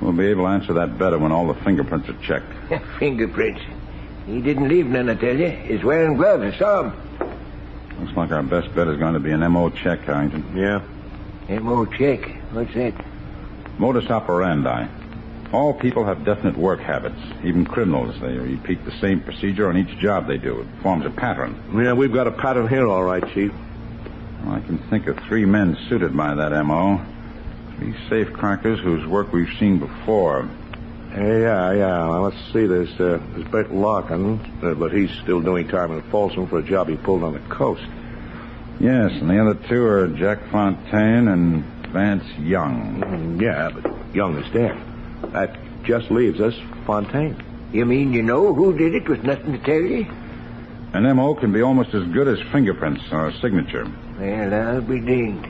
We'll 0.00 0.12
be 0.12 0.26
able 0.26 0.44
to 0.44 0.48
answer 0.48 0.72
that 0.74 0.98
better 0.98 1.18
when 1.18 1.32
all 1.32 1.46
the 1.46 1.54
fingerprints 1.62 2.08
are 2.08 2.18
checked. 2.22 2.50
Fingerprints. 2.98 3.60
He 4.26 4.40
didn't 4.40 4.68
leave 4.68 4.86
none, 4.86 5.08
I 5.08 5.14
tell 5.14 5.36
you. 5.36 5.48
He's 5.48 5.84
wearing 5.84 6.16
gloves. 6.16 6.54
I 6.54 6.58
saw 6.58 6.82
him. 6.84 8.00
Looks 8.00 8.16
like 8.16 8.32
our 8.32 8.42
best 8.42 8.74
bet 8.74 8.88
is 8.88 8.98
going 8.98 9.14
to 9.14 9.20
be 9.20 9.30
an 9.30 9.40
MO 9.40 9.70
check, 9.70 10.00
Harrington. 10.00 10.44
Yeah. 10.56 10.82
M.O. 11.48 11.84
check. 11.86 12.26
What's 12.52 12.74
that? 12.74 12.94
Modus 13.78 14.10
operandi. 14.10 14.88
All 15.54 15.72
people 15.72 16.04
have 16.04 16.24
definite 16.24 16.56
work 16.58 16.80
habits, 16.80 17.20
even 17.44 17.64
criminals. 17.64 18.20
They 18.20 18.32
repeat 18.32 18.84
the 18.84 18.90
same 19.00 19.20
procedure 19.20 19.68
on 19.68 19.76
each 19.76 19.96
job 20.00 20.26
they 20.26 20.36
do. 20.36 20.62
It 20.62 20.66
forms 20.82 21.06
a 21.06 21.10
pattern. 21.10 21.54
Yeah, 21.72 21.92
we've 21.92 22.12
got 22.12 22.26
a 22.26 22.32
pattern 22.32 22.66
here, 22.66 22.88
all 22.88 23.04
right, 23.04 23.22
Chief. 23.32 23.52
Well, 24.44 24.56
I 24.56 24.60
can 24.60 24.78
think 24.90 25.06
of 25.06 25.16
three 25.28 25.44
men 25.44 25.78
suited 25.88 26.16
by 26.16 26.34
that 26.34 26.50
MO. 26.64 27.00
Three 27.78 27.94
safe 28.08 28.32
crackers 28.32 28.80
whose 28.80 29.06
work 29.06 29.32
we've 29.32 29.56
seen 29.60 29.78
before. 29.78 30.48
Yeah, 31.12 31.72
yeah. 31.72 32.08
Well, 32.08 32.22
let's 32.22 32.52
see. 32.52 32.66
There's, 32.66 32.90
uh, 32.98 33.20
there's 33.34 33.46
Bert 33.46 33.72
Larkin, 33.72 34.40
uh, 34.60 34.74
but 34.74 34.92
he's 34.92 35.12
still 35.22 35.40
doing 35.40 35.68
time 35.68 35.92
in 35.92 36.02
Folsom 36.10 36.48
for 36.48 36.58
a 36.58 36.64
job 36.64 36.88
he 36.88 36.96
pulled 36.96 37.22
on 37.22 37.32
the 37.32 37.54
coast. 37.54 37.86
Yes, 38.80 39.12
and 39.12 39.30
the 39.30 39.40
other 39.40 39.54
two 39.68 39.84
are 39.84 40.08
Jack 40.08 40.50
Fontaine 40.50 41.28
and 41.28 41.64
Vance 41.92 42.26
Young. 42.40 43.00
Mm, 43.00 43.40
yeah, 43.40 43.70
but 43.70 44.16
Young 44.16 44.36
is 44.36 44.52
dead. 44.52 44.76
That 45.32 45.56
just 45.84 46.10
leaves 46.10 46.40
us 46.40 46.54
Fontaine. 46.86 47.42
You 47.72 47.84
mean 47.84 48.12
you 48.12 48.22
know 48.22 48.54
who 48.54 48.76
did 48.76 48.94
it 48.94 49.08
with 49.08 49.22
nothing 49.24 49.52
to 49.52 49.58
tell 49.58 49.80
you? 49.80 50.06
An 50.92 51.02
MO 51.16 51.34
can 51.34 51.52
be 51.52 51.60
almost 51.60 51.92
as 51.92 52.04
good 52.12 52.28
as 52.28 52.38
fingerprints 52.52 53.02
or 53.10 53.28
a 53.28 53.40
signature. 53.40 53.84
Well, 54.18 54.54
I'll 54.54 54.80
be 54.80 55.00
dinged. 55.00 55.48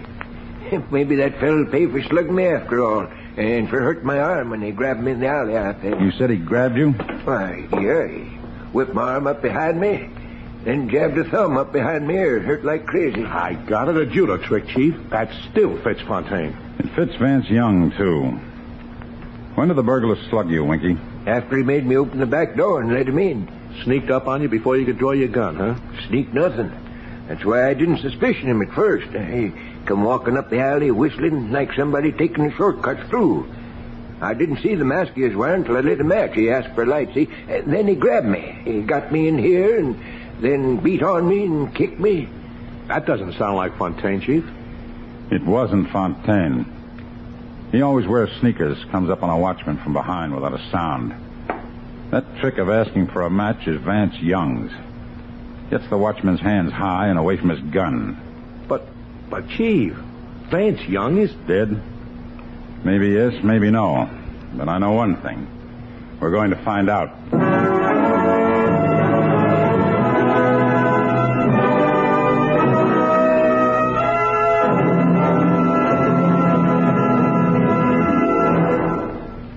Maybe 0.91 1.17
that 1.17 1.35
fella'll 1.39 1.71
pay 1.71 1.87
for 1.87 2.03
slugging 2.05 2.35
me 2.35 2.47
after 2.47 2.83
all, 2.83 3.07
and 3.37 3.69
for 3.69 3.81
hurting 3.81 4.07
my 4.07 4.19
arm 4.19 4.51
when 4.51 4.61
they 4.61 4.71
grabbed 4.71 5.03
me 5.03 5.13
in 5.13 5.21
the 5.21 5.27
alley 5.27 5.57
out 5.57 5.83
there. 5.83 6.01
You 6.01 6.13
said 6.13 6.31
he 6.31 6.37
grabbed 6.37 6.77
you? 6.77 6.93
Why, 6.93 7.67
yeah, 7.73 8.09
he 8.09 8.25
whipped 8.73 8.95
my 8.95 9.03
arm 9.03 9.27
up 9.27 9.43
behind 9.43 9.79
me, 9.79 10.09
then 10.65 10.89
jabbed 10.89 11.19
a 11.19 11.25
thumb 11.25 11.59
up 11.59 11.73
behind 11.73 12.09
me 12.09 12.15
ear. 12.15 12.39
It 12.39 12.45
hurt 12.45 12.65
like 12.65 12.87
crazy. 12.87 13.23
I 13.23 13.53
got 13.53 13.89
it. 13.89 13.97
A 13.99 14.07
judo 14.07 14.39
trick, 14.39 14.67
Chief. 14.69 14.95
That 15.11 15.31
still 15.51 15.77
fits 15.83 16.01
Fontaine. 16.01 16.57
It 16.79 16.89
fits 16.97 17.15
Vance 17.17 17.51
Young, 17.51 17.93
too. 17.93 18.41
When 19.55 19.69
did 19.69 19.77
the 19.77 19.83
burglar 19.83 20.17
slug 20.31 20.51
you, 20.51 20.65
Winky? 20.65 20.97
After 21.27 21.57
he 21.57 21.63
made 21.63 21.87
me 21.87 21.97
open 21.97 22.19
the 22.19 22.27
back 22.27 22.57
door 22.57 22.81
and 22.81 22.93
let 22.93 23.09
him 23.09 23.19
in. 23.19 23.49
Sneaked 23.85 24.11
up 24.11 24.27
on 24.27 24.43
you 24.43 24.49
before 24.49 24.77
you 24.77 24.85
could 24.85 24.99
draw 24.99 25.13
your 25.13 25.29
gun, 25.29 25.57
huh? 25.57 25.75
Sneak 26.09 26.33
nothing. 26.33 26.73
That's 27.29 27.45
why 27.45 27.69
I 27.69 27.75
didn't 27.75 27.99
suspicion 27.99 28.49
him 28.49 28.63
at 28.63 28.73
first. 28.73 29.07
Eh, 29.15 29.25
he 29.25 29.53
come 29.87 30.05
walking 30.05 30.37
up 30.37 30.51
the 30.51 30.61
alley 30.61 30.91
whistling 30.91 31.53
like 31.53 31.73
somebody 31.75 32.13
taking 32.13 32.47
a 32.47 32.57
shortcut 32.57 33.09
through. 33.09 33.49
I 34.21 34.35
didn't 34.35 34.63
see 34.63 34.75
the 34.75 34.85
mask 34.85 35.13
he 35.15 35.23
was 35.23 35.37
wearing 35.37 35.65
till 35.65 35.77
I 35.77 35.81
lit 35.81 36.01
a 36.01 36.05
match. 36.05 36.35
He 36.35 36.51
asked 36.51 36.75
for 36.75 36.83
a 36.83 36.87
light, 36.87 37.15
see? 37.15 37.29
And 37.49 37.51
eh, 37.51 37.63
then 37.67 37.89
he 37.89 37.95
grabbed 37.95 38.27
me. 38.27 38.59
He 38.65 38.83
got 38.83 39.13
me 39.13 39.29
in 39.29 39.39
here 39.39 39.79
and 39.79 39.97
then 40.41 40.79
beat 40.79 41.03
on 41.03 41.29
me 41.29 41.45
and 41.45 41.75
kicked 41.75 42.01
me. 42.01 42.29
That 42.89 43.07
doesn't 43.07 43.35
sound 43.35 43.57
like 43.57 43.79
Fontaine, 43.79 44.21
Chief. 44.21 44.45
It 45.31 45.45
wasn't 45.45 45.91
Fontaine. 45.91 46.67
He 47.75 47.83
always 47.83 48.07
wears 48.07 48.31
sneakers, 48.39 48.79
comes 48.93 49.11
up 49.11 49.25
on 49.25 49.31
a 49.31 49.37
watchman 49.37 49.79
from 49.79 49.95
behind 49.95 50.33
without 50.33 50.55
a 50.55 50.71
sound. 50.71 51.13
That 52.13 52.25
trick 52.39 52.59
of 52.59 52.71
asking 52.71 53.09
for 53.09 53.23
a 53.23 53.31
match 53.31 53.67
is 53.67 53.81
Vance 53.81 54.15
Young's. 54.21 54.71
Gets 55.71 55.89
the 55.91 55.99
watchman's 55.99 56.39
hands 56.39 56.71
high 56.71 57.09
and 57.09 57.19
away 57.19 57.37
from 57.37 57.49
his 57.49 57.59
gun. 57.73 58.65
But, 58.69 58.87
but, 59.29 59.49
Chief, 59.49 59.93
Vance 60.53 60.83
Young 60.83 61.19
is 61.19 61.33
Dead? 61.49 61.83
Maybe 62.85 63.09
yes, 63.09 63.43
maybe 63.43 63.73
no. 63.73 64.09
But 64.53 64.69
I 64.69 64.79
know 64.79 64.93
one 64.93 65.21
thing. 65.21 65.49
We're 66.21 66.31
going 66.31 66.51
to 66.51 66.65
find 66.65 66.89
out. 66.89 67.44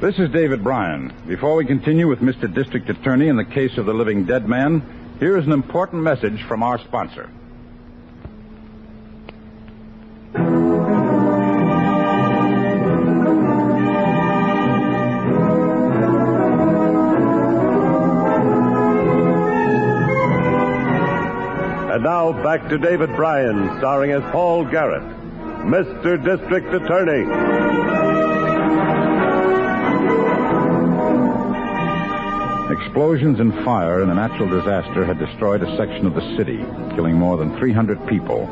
This 0.08 0.20
is 0.20 0.30
David 0.30 0.64
Brian. 0.64 1.14
Before 1.28 1.56
we 1.58 1.66
continue 1.66 2.08
with 2.08 2.20
Mr. 2.20 2.48
District 2.52 2.90
Attorney 2.90 3.28
in 3.28 3.36
the 3.36 3.44
case 3.44 3.78
of 3.78 3.86
the 3.86 3.94
living 3.94 4.24
dead 4.24 4.48
man, 4.48 4.82
here 5.20 5.38
is 5.38 5.46
an 5.46 5.52
important 5.52 6.02
message 6.02 6.42
from 6.44 6.64
our 6.64 6.80
sponsor. 6.80 7.30
And 21.92 22.04
now 22.06 22.32
back 22.32 22.70
to 22.70 22.78
David 22.78 23.14
Brian, 23.18 23.78
starring 23.80 24.12
as 24.12 24.24
Paul 24.32 24.64
Garrett, 24.64 25.04
Mr. 25.66 26.16
District 26.24 26.74
Attorney. 26.74 28.27
Explosions 32.70 33.40
and 33.40 33.54
fire 33.64 34.04
in 34.04 34.10
a 34.10 34.14
natural 34.14 34.50
disaster 34.50 35.06
had 35.06 35.18
destroyed 35.20 35.64
a 35.64 35.78
section 35.78 36.06
of 36.06 36.16
the 36.16 36.36
city, 36.36 36.58
killing 36.96 37.16
more 37.16 37.38
than 37.38 37.58
300 37.58 38.06
people. 38.08 38.46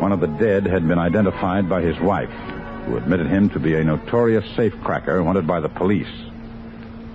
One 0.00 0.12
of 0.12 0.20
the 0.20 0.26
dead 0.26 0.66
had 0.66 0.86
been 0.86 0.98
identified 0.98 1.66
by 1.66 1.80
his 1.80 1.98
wife, 1.98 2.28
who 2.84 2.98
admitted 2.98 3.28
him 3.28 3.48
to 3.50 3.58
be 3.58 3.74
a 3.74 3.84
notorious 3.84 4.44
safecracker 4.54 5.24
wanted 5.24 5.46
by 5.46 5.60
the 5.60 5.70
police. 5.70 6.12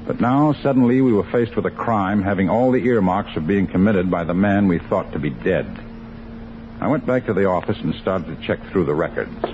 But 0.07 0.19
now, 0.19 0.53
suddenly, 0.53 1.01
we 1.01 1.13
were 1.13 1.29
faced 1.31 1.55
with 1.55 1.67
a 1.67 1.71
crime 1.71 2.24
having 2.24 2.50
all 2.50 2.71
the 2.71 2.83
earmarks 2.83 3.36
of 3.36 3.45
being 3.45 3.67
committed 3.67 4.09
by 4.09 4.24
the 4.24 4.33
man 4.33 4.67
we 4.67 4.79
thought 4.79 5.12
to 5.13 5.19
be 5.19 5.29
dead. 5.29 5.67
I 6.81 6.88
went 6.88 7.05
back 7.05 7.27
to 7.27 7.33
the 7.33 7.45
office 7.45 7.77
and 7.77 7.93
started 7.93 8.25
to 8.25 8.47
check 8.47 8.59
through 8.71 8.86
the 8.86 8.95
records. 8.95 9.45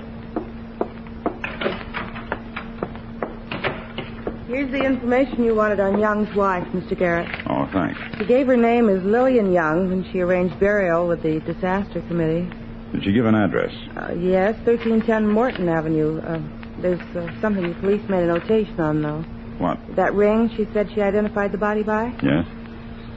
Here's 4.46 4.70
the 4.70 4.84
information 4.84 5.42
you 5.42 5.54
wanted 5.54 5.80
on 5.80 5.98
Young's 5.98 6.34
wife, 6.36 6.66
Mr. 6.68 6.98
Garrett. 6.98 7.28
Oh, 7.48 7.66
thanks. 7.72 7.98
She 8.18 8.26
gave 8.26 8.46
her 8.46 8.58
name 8.58 8.90
as 8.90 9.02
Lillian 9.02 9.52
Young 9.52 9.88
when 9.88 10.04
she 10.12 10.20
arranged 10.20 10.60
burial 10.60 11.08
with 11.08 11.22
the 11.22 11.40
disaster 11.40 12.02
committee. 12.02 12.50
Did 12.92 13.04
she 13.04 13.12
give 13.12 13.24
an 13.24 13.34
address? 13.34 13.72
Uh, 13.96 14.12
yes, 14.12 14.54
1310 14.66 15.26
Morton 15.26 15.68
Avenue. 15.68 16.20
Uh, 16.20 16.42
there's 16.78 17.00
uh, 17.16 17.40
something 17.40 17.66
the 17.66 17.74
police 17.80 18.06
made 18.10 18.24
a 18.24 18.26
notation 18.26 18.78
on, 18.78 19.00
though. 19.00 19.22
What? 19.58 19.78
That 19.96 20.12
ring 20.12 20.50
she 20.54 20.66
said 20.74 20.90
she 20.94 21.00
identified 21.00 21.50
the 21.50 21.58
body 21.58 21.82
by? 21.82 22.12
Yes? 22.22 22.46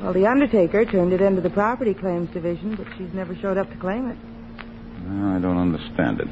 Well, 0.01 0.13
the 0.13 0.27
undertaker 0.27 0.85
turned 0.85 1.11
it 1.11 1.19
into 1.19 1.41
the 1.41 1.49
property 1.49 1.93
claims 1.93 2.29
division, 2.29 2.75
but 2.75 2.87
she's 2.97 3.13
never 3.13 3.35
showed 3.35 3.57
up 3.57 3.69
to 3.69 3.75
claim 3.77 4.09
it. 4.09 4.17
I 5.09 5.39
don't 5.39 5.57
understand 5.57 6.21
it. 6.21 6.27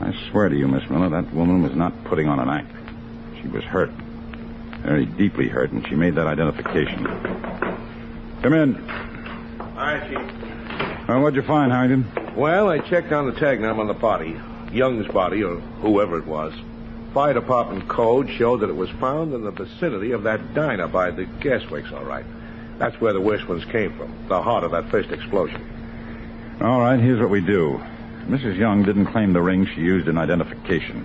I 0.00 0.14
swear 0.30 0.48
to 0.48 0.56
you, 0.56 0.68
Miss 0.68 0.88
Miller, 0.88 1.10
that 1.10 1.34
woman 1.34 1.62
was 1.62 1.74
not 1.74 1.92
putting 2.04 2.28
on 2.28 2.38
an 2.40 2.48
act. 2.48 2.79
She 3.42 3.48
was 3.48 3.64
hurt. 3.64 3.90
Very 4.82 5.06
deeply 5.06 5.48
hurt, 5.48 5.72
and 5.72 5.86
she 5.86 5.94
made 5.94 6.14
that 6.14 6.26
identification. 6.26 7.04
Come 8.42 8.54
in. 8.54 8.74
Hi, 9.74 10.00
Chief. 10.08 11.08
Well, 11.08 11.20
what'd 11.22 11.36
you 11.36 11.42
find, 11.42 11.72
Harrington? 11.72 12.34
Well, 12.36 12.68
I 12.68 12.78
checked 12.78 13.12
on 13.12 13.26
the 13.26 13.38
tag 13.38 13.60
number 13.60 13.82
on 13.82 13.88
the 13.88 13.94
body. 13.94 14.40
Young's 14.72 15.06
body, 15.08 15.42
or 15.42 15.56
whoever 15.56 16.18
it 16.18 16.26
was. 16.26 16.54
Fire 17.12 17.34
department 17.34 17.88
code 17.88 18.30
showed 18.30 18.60
that 18.60 18.70
it 18.70 18.76
was 18.76 18.88
found 18.90 19.34
in 19.34 19.42
the 19.42 19.50
vicinity 19.50 20.12
of 20.12 20.22
that 20.22 20.54
diner 20.54 20.86
by 20.86 21.10
the 21.10 21.24
gas 21.24 21.68
works, 21.68 21.92
all 21.92 22.04
right. 22.04 22.24
That's 22.78 23.00
where 23.00 23.12
the 23.12 23.20
worst 23.20 23.48
ones 23.48 23.64
came 23.64 23.92
from, 23.92 24.14
the 24.28 24.40
heart 24.40 24.64
of 24.64 24.70
that 24.70 24.88
first 24.90 25.10
explosion. 25.10 25.60
All 26.60 26.80
right, 26.80 27.00
here's 27.00 27.20
what 27.20 27.30
we 27.30 27.40
do. 27.40 27.82
Mrs. 28.26 28.56
Young 28.56 28.84
didn't 28.84 29.06
claim 29.06 29.32
the 29.32 29.42
ring 29.42 29.66
she 29.66 29.80
used 29.80 30.06
in 30.06 30.16
identification. 30.16 31.04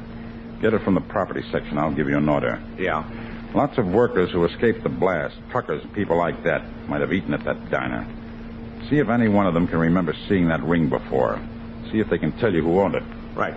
Get 0.65 0.73
it 0.73 0.81
from 0.81 0.95
the 0.95 1.01
property 1.01 1.43
section. 1.51 1.77
I'll 1.77 1.93
give 1.93 2.09
you 2.09 2.17
an 2.17 2.27
order. 2.27 2.59
Yeah. 2.79 3.07
Lots 3.53 3.77
of 3.77 3.85
workers 3.85 4.31
who 4.31 4.45
escaped 4.45 4.81
the 4.81 4.89
blast, 4.89 5.35
truckers, 5.51 5.83
people 5.93 6.17
like 6.17 6.43
that, 6.43 6.63
might 6.89 7.01
have 7.01 7.13
eaten 7.13 7.35
at 7.35 7.43
that 7.43 7.69
diner. 7.69 8.03
See 8.89 8.97
if 8.97 9.07
any 9.07 9.27
one 9.27 9.45
of 9.45 9.53
them 9.53 9.67
can 9.67 9.77
remember 9.77 10.15
seeing 10.27 10.47
that 10.47 10.63
ring 10.63 10.89
before. 10.89 11.39
See 11.91 11.99
if 11.99 12.09
they 12.09 12.17
can 12.17 12.31
tell 12.39 12.51
you 12.51 12.63
who 12.63 12.79
owned 12.79 12.95
it. 12.95 13.03
Right. 13.35 13.53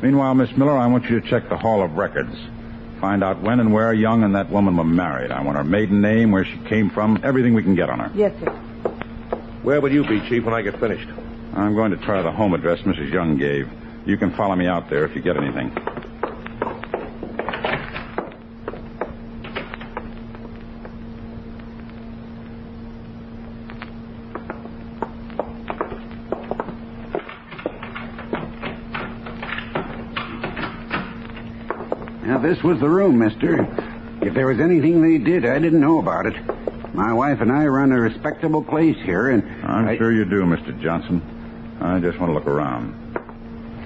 Meanwhile, 0.00 0.34
Miss 0.36 0.56
Miller, 0.56 0.78
I 0.78 0.86
want 0.86 1.10
you 1.10 1.20
to 1.20 1.28
check 1.28 1.50
the 1.50 1.58
Hall 1.58 1.82
of 1.82 1.92
Records. 1.92 2.38
Find 2.98 3.22
out 3.22 3.42
when 3.42 3.60
and 3.60 3.74
where 3.74 3.92
Young 3.92 4.24
and 4.24 4.34
that 4.34 4.48
woman 4.48 4.78
were 4.78 4.84
married. 4.84 5.30
I 5.30 5.42
want 5.42 5.58
her 5.58 5.64
maiden 5.64 6.00
name, 6.00 6.32
where 6.32 6.46
she 6.46 6.56
came 6.70 6.88
from, 6.88 7.20
everything 7.22 7.52
we 7.52 7.62
can 7.62 7.74
get 7.74 7.90
on 7.90 7.98
her. 7.98 8.10
Yes, 8.14 8.32
sir. 8.40 8.48
Where 9.62 9.82
will 9.82 9.92
you 9.92 10.08
be, 10.08 10.26
Chief, 10.26 10.42
when 10.42 10.54
I 10.54 10.62
get 10.62 10.80
finished? 10.80 11.10
I'm 11.52 11.74
going 11.74 11.90
to 11.90 11.98
try 11.98 12.22
the 12.22 12.32
home 12.32 12.54
address 12.54 12.80
Mrs. 12.80 13.12
Young 13.12 13.36
gave. 13.36 13.68
You 14.04 14.16
can 14.16 14.30
follow 14.36 14.56
me 14.56 14.66
out 14.66 14.90
there 14.90 15.04
if 15.04 15.14
you 15.14 15.22
get 15.22 15.36
anything. 15.36 15.72
Now, 32.24 32.38
this 32.38 32.62
was 32.62 32.78
the 32.80 32.88
room, 32.88 33.18
mister. 33.18 33.66
If 34.22 34.34
there 34.34 34.46
was 34.46 34.60
anything 34.60 35.02
they 35.02 35.18
did, 35.18 35.44
I 35.44 35.58
didn't 35.58 35.80
know 35.80 35.98
about 35.98 36.26
it. 36.26 36.34
My 36.94 37.12
wife 37.12 37.40
and 37.40 37.50
I 37.50 37.66
run 37.66 37.90
a 37.90 38.00
respectable 38.00 38.62
place 38.62 38.96
here, 39.04 39.30
and. 39.30 39.42
I'm 39.64 39.88
I- 39.88 39.96
sure 39.96 40.12
you 40.12 40.24
do, 40.24 40.42
Mr. 40.44 40.78
Johnson. 40.80 41.20
I 41.80 41.98
just 41.98 42.18
want 42.20 42.30
to 42.30 42.34
look 42.34 42.46
around. 42.46 42.94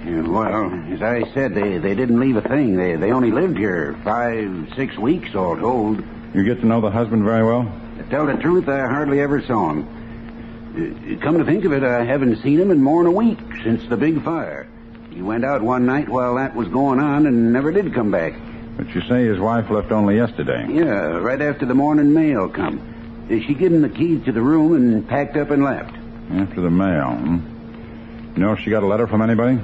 Yeah, 0.07 0.21
well, 0.23 0.73
as 0.93 1.03
I 1.03 1.25
said, 1.35 1.53
they, 1.55 1.79
they 1.79 1.97
didn't 1.97 2.21
leave 2.21 2.37
a 2.37 2.41
thing. 2.43 2.77
They, 2.77 2.95
they 2.95 3.11
only 3.11 3.33
lived 3.33 3.59
here 3.59 3.99
five, 4.05 4.73
six 4.77 4.97
weeks, 4.97 5.35
all 5.35 5.57
told. 5.57 6.03
You 6.33 6.45
get 6.45 6.61
to 6.61 6.67
know 6.67 6.81
the 6.81 6.93
husband 6.93 7.25
very 7.25 7.45
well? 7.45 7.65
To 7.99 8.05
tell 8.05 8.27
the 8.27 8.35
truth, 8.35 8.69
I 8.69 8.87
hardly 8.87 9.21
ever 9.21 9.43
saw 9.43 9.71
him. 9.71 11.19
Come 11.23 11.39
to 11.39 11.45
think 11.45 11.65
of 11.65 11.73
it, 11.73 11.83
I 11.83 12.05
haven't 12.05 12.41
seen 12.43 12.61
him 12.61 12.71
in 12.71 12.81
more 12.83 13.03
than 13.03 13.13
a 13.13 13.17
week 13.17 13.39
since 13.65 13.89
the 13.89 13.97
big 13.97 14.23
fire. 14.23 14.69
He 15.11 15.23
went 15.23 15.45
out 15.45 15.63
one 15.63 15.87
night 15.87 16.09
while 16.09 16.37
that 16.37 16.55
was 16.55 16.69
going 16.69 17.01
on 17.01 17.27
and 17.27 17.53
never 17.53 17.73
did 17.73 17.93
come 17.93 18.13
back. 18.13 18.35
But 18.77 18.95
you 18.95 19.01
say 19.09 19.25
his 19.25 19.41
wife 19.41 19.71
left 19.71 19.91
only 19.91 20.17
yesterday. 20.17 20.67
Yeah, 20.69 21.17
right 21.17 21.41
after 21.41 21.67
the 21.67 21.75
morning 21.75 22.13
mail 22.13 22.49
come. 22.49 23.27
She 23.29 23.55
gave 23.55 23.73
him 23.73 23.83
the 23.83 23.89
keys 23.89 24.25
to 24.27 24.33
the 24.33 24.43
room 24.43 24.77
and 24.77 25.09
packed 25.09 25.37
up 25.37 25.51
and 25.51 25.65
left. 25.65 25.97
After 26.31 26.61
the 26.61 26.71
mail, 26.71 27.11
hmm? 27.11 28.35
You 28.37 28.43
know 28.43 28.53
if 28.53 28.61
she 28.61 28.71
got 28.71 28.85
a 28.85 28.87
letter 28.87 29.07
from 29.09 29.23
anybody? 29.23 29.59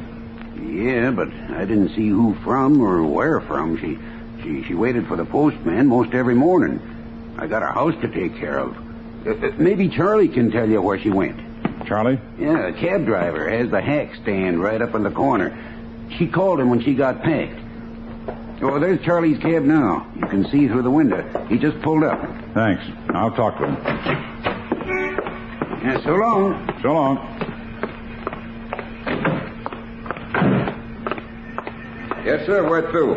Yeah, 0.61 1.11
but 1.11 1.29
I 1.29 1.65
didn't 1.65 1.91
see 1.91 2.09
who 2.09 2.35
from 2.45 2.81
or 2.81 3.05
where 3.05 3.41
from. 3.41 3.77
She, 3.79 3.99
she, 4.43 4.65
she 4.69 4.75
waited 4.75 5.07
for 5.07 5.17
the 5.17 5.25
postman 5.25 5.87
most 5.87 6.15
every 6.15 6.35
morning. 6.35 6.81
I 7.39 7.47
got 7.47 7.63
a 7.63 7.67
house 7.67 7.95
to 8.03 8.09
take 8.09 8.37
care 8.37 8.59
of. 8.59 8.77
Uh, 9.27 9.53
maybe 9.59 9.89
Charlie 9.89 10.29
can 10.29 10.51
tell 10.51 10.69
you 10.69 10.83
where 10.83 10.99
she 10.99 11.11
went. 11.11 11.41
Charlie? 11.87 12.21
Yeah, 12.39 12.69
a 12.69 12.73
cab 12.73 13.05
driver 13.07 13.49
has 13.49 13.71
the 13.71 13.81
hack 13.81 14.15
stand 14.23 14.63
right 14.63 14.81
up 14.81 14.95
in 14.95 15.03
the 15.03 15.11
corner. 15.11 15.57
She 16.19 16.27
called 16.27 16.61
him 16.61 16.71
when 16.71 16.83
she 16.83 16.95
got 16.95 17.23
packed. 17.23 17.59
Oh, 18.63 18.79
there's 18.79 19.01
Charlie's 19.05 19.39
cab 19.39 19.65
now. 19.65 20.07
You 20.15 20.27
can 20.29 20.45
see 20.49 20.69
through 20.69 20.83
the 20.83 20.91
window. 20.91 21.47
He 21.49 21.59
just 21.59 21.81
pulled 21.83 22.05
up. 22.05 22.21
Thanks. 22.55 22.85
I'll 23.11 23.33
talk 23.33 23.59
to 23.59 23.67
him. 23.67 23.77
Yeah, 25.83 26.01
so 26.05 26.15
long. 26.15 26.79
So 26.81 26.93
long. 26.93 27.19
Yes, 32.25 32.47
sir, 32.47 32.69
Where 32.69 32.83
to? 32.93 33.15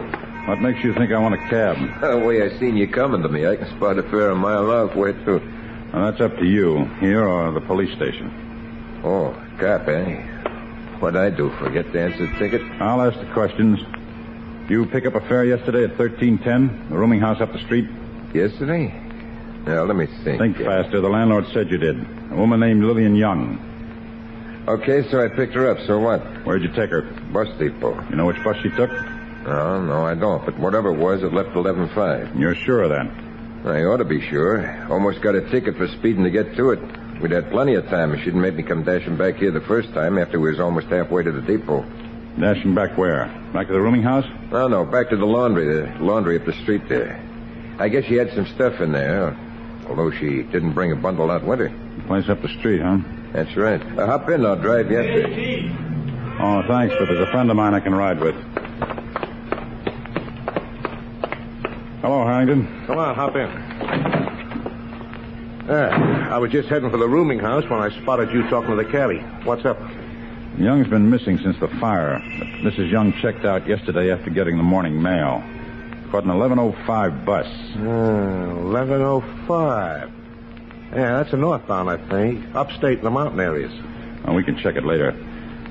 What 0.47 0.61
makes 0.61 0.83
you 0.83 0.93
think 0.93 1.11
I 1.11 1.19
want 1.19 1.35
a 1.35 1.37
cab? 1.49 1.77
The 2.01 2.17
way 2.17 2.41
I 2.43 2.57
seen 2.59 2.75
you 2.75 2.87
coming 2.87 3.21
to 3.21 3.29
me, 3.29 3.47
I 3.47 3.55
can 3.55 3.67
spot 3.77 3.97
a 3.97 4.03
fair 4.03 4.31
a 4.31 4.35
mile 4.35 4.69
off 4.71 4.95
way 4.95 5.13
through. 5.23 5.41
Well, 5.93 6.11
that's 6.11 6.21
up 6.21 6.37
to 6.37 6.45
you, 6.45 6.85
here 6.99 7.23
or 7.23 7.51
the 7.51 7.61
police 7.61 7.95
station. 7.95 9.01
Oh, 9.03 9.31
cop, 9.59 9.87
eh? 9.87 10.21
What'd 10.99 11.19
I 11.19 11.29
do? 11.29 11.49
Forget 11.59 11.91
to 11.93 12.01
answer 12.01 12.25
the 12.25 12.39
ticket? 12.39 12.61
I'll 12.81 13.01
ask 13.01 13.19
the 13.19 13.31
questions. 13.33 13.79
You 14.69 14.85
pick 14.87 15.05
up 15.05 15.13
a 15.13 15.21
fare 15.21 15.45
yesterday 15.45 15.83
at 15.83 15.97
1310, 15.97 16.89
the 16.89 16.97
rooming 16.97 17.19
house 17.19 17.39
up 17.41 17.53
the 17.53 17.59
street? 17.59 17.87
Yesterday? 18.33 18.87
Now, 19.65 19.83
let 19.83 19.95
me 19.95 20.07
think. 20.23 20.39
Think 20.39 20.57
faster. 20.57 21.01
The 21.01 21.09
landlord 21.09 21.45
said 21.53 21.69
you 21.69 21.77
did. 21.77 21.97
A 22.31 22.35
woman 22.35 22.59
named 22.59 22.83
Lillian 22.83 23.15
Young. 23.15 23.59
Okay, 24.67 25.07
so 25.11 25.23
I 25.23 25.27
picked 25.27 25.53
her 25.53 25.69
up. 25.69 25.77
So 25.85 25.99
what? 25.99 26.21
Where'd 26.43 26.63
you 26.63 26.69
take 26.69 26.89
her? 26.89 27.01
Bus 27.01 27.47
depot. 27.59 28.03
You 28.09 28.15
know 28.15 28.25
which 28.25 28.43
bus 28.43 28.57
she 28.63 28.69
took? 28.71 28.89
No, 28.91 29.79
no, 29.81 30.05
I 30.05 30.15
don't. 30.15 30.43
But 30.43 30.57
whatever 30.57 30.89
it 30.89 30.97
was, 30.97 31.21
it 31.21 31.33
left 31.33 31.49
11.5. 31.49 32.39
You're 32.39 32.55
sure 32.55 32.81
of 32.81 32.89
that? 32.89 33.07
I 33.69 33.83
ought 33.83 33.97
to 33.97 34.05
be 34.05 34.21
sure. 34.27 34.87
Almost 34.91 35.21
got 35.21 35.35
a 35.35 35.49
ticket 35.49 35.77
for 35.77 35.87
speeding 35.87 36.23
to 36.23 36.31
get 36.31 36.55
to 36.55 36.71
it. 36.71 36.79
We'd 37.21 37.31
had 37.31 37.51
plenty 37.51 37.75
of 37.75 37.85
time. 37.87 38.13
If 38.13 38.19
She 38.19 38.25
didn't 38.25 38.41
make 38.41 38.55
me 38.55 38.63
come 38.63 38.83
dashing 38.83 39.17
back 39.17 39.35
here 39.35 39.51
the 39.51 39.61
first 39.61 39.93
time 39.93 40.17
after 40.17 40.39
we 40.39 40.49
was 40.49 40.59
almost 40.59 40.87
halfway 40.87 41.23
to 41.23 41.31
the 41.31 41.41
depot. 41.41 41.85
Dashing 42.39 42.73
back 42.73 42.97
where? 42.97 43.25
Back 43.53 43.67
to 43.67 43.73
the 43.73 43.81
rooming 43.81 44.01
house? 44.01 44.25
No, 44.51 44.67
no, 44.67 44.83
back 44.83 45.09
to 45.11 45.15
the 45.15 45.25
laundry. 45.25 45.65
The 45.65 46.03
laundry 46.03 46.37
up 46.37 46.45
the 46.45 46.53
street 46.53 46.89
there. 46.89 47.21
I 47.79 47.87
guess 47.89 48.05
she 48.05 48.15
had 48.15 48.33
some 48.33 48.47
stuff 48.47 48.81
in 48.81 48.91
there, 48.91 49.37
although 49.87 50.11
she 50.11 50.41
didn't 50.43 50.73
bring 50.73 50.91
a 50.91 50.95
bundle 50.95 51.29
out 51.29 51.43
with 51.43 51.59
her. 51.59 51.71
Place 52.07 52.29
up 52.29 52.41
the 52.41 52.49
street, 52.59 52.81
huh? 52.81 52.97
That's 53.35 53.53
right. 53.57 53.81
Uh, 53.81 54.05
hop 54.05 54.29
in, 54.29 54.45
I'll 54.45 54.55
drive 54.55 54.89
you 54.89 54.97
up 54.97 55.05
there. 55.05 56.37
Oh, 56.39 56.63
thanks, 56.69 56.95
but 56.97 57.07
there's 57.09 57.19
a 57.19 57.29
friend 57.31 57.51
of 57.51 57.57
mine 57.57 57.73
I 57.73 57.81
can 57.81 57.93
ride 57.93 58.21
with. 58.21 58.33
Hello, 62.01 62.23
Harrington. 62.23 62.85
Come 62.87 62.97
on, 62.97 63.13
hop 63.13 63.35
in. 63.35 63.49
There. 65.67 65.91
I 65.91 66.37
was 66.37 66.49
just 66.49 66.69
heading 66.69 66.89
for 66.89 66.95
the 66.95 67.09
rooming 67.09 67.39
house 67.39 67.69
when 67.69 67.81
I 67.81 67.89
spotted 68.01 68.31
you 68.31 68.49
talking 68.49 68.69
to 68.69 68.77
the 68.77 68.85
cabbie. 68.89 69.19
What's 69.43 69.65
up? 69.65 69.81
Young's 70.57 70.87
been 70.87 71.09
missing 71.09 71.37
since 71.39 71.59
the 71.59 71.67
fire. 71.67 72.21
Mrs. 72.63 72.89
Young 72.89 73.11
checked 73.21 73.43
out 73.43 73.67
yesterday 73.67 74.13
after 74.13 74.29
getting 74.29 74.55
the 74.55 74.63
morning 74.63 75.01
mail. 75.01 75.43
Caught 76.09 76.23
an 76.23 76.39
1105 76.39 77.25
bus. 77.25 77.47
Uh, 77.75 78.55
1105. 78.63 80.14
Yeah, 80.95 81.21
that's 81.21 81.33
a 81.33 81.37
northbound, 81.37 81.89
I 81.89 81.97
think. 81.97 82.55
Upstate 82.55 82.99
in 82.99 83.03
the 83.03 83.11
mountain 83.11 83.39
areas. 83.39 83.71
Well, 84.25 84.35
we 84.35 84.43
can 84.43 84.57
check 84.57 84.75
it 84.75 84.85
later. 84.85 85.13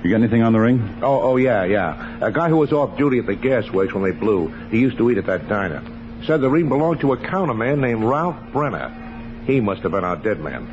You 0.02 0.10
got 0.10 0.16
anything 0.16 0.42
on 0.42 0.52
the 0.52 0.60
ring? 0.60 0.98
Oh, 1.02 1.22
oh, 1.22 1.36
yeah, 1.36 1.64
yeah. 1.64 2.18
A 2.20 2.30
guy 2.30 2.50
who 2.50 2.58
was 2.58 2.72
off 2.72 2.98
duty 2.98 3.20
at 3.20 3.26
the 3.26 3.34
gas 3.34 3.70
works 3.70 3.94
when 3.94 4.02
they 4.02 4.10
blew. 4.10 4.48
He 4.70 4.78
used 4.78 4.98
to 4.98 5.10
eat 5.10 5.16
at 5.16 5.24
that 5.26 5.48
diner. 5.48 5.82
Said 6.26 6.42
the 6.42 6.50
ring 6.50 6.68
belonged 6.68 7.00
to 7.00 7.14
a 7.14 7.16
counterman 7.16 7.78
named 7.78 8.04
Ralph 8.04 8.36
Brenner. 8.52 9.42
He 9.46 9.60
must 9.60 9.80
have 9.82 9.92
been 9.92 10.04
our 10.04 10.16
dead 10.16 10.40
man. 10.40 10.66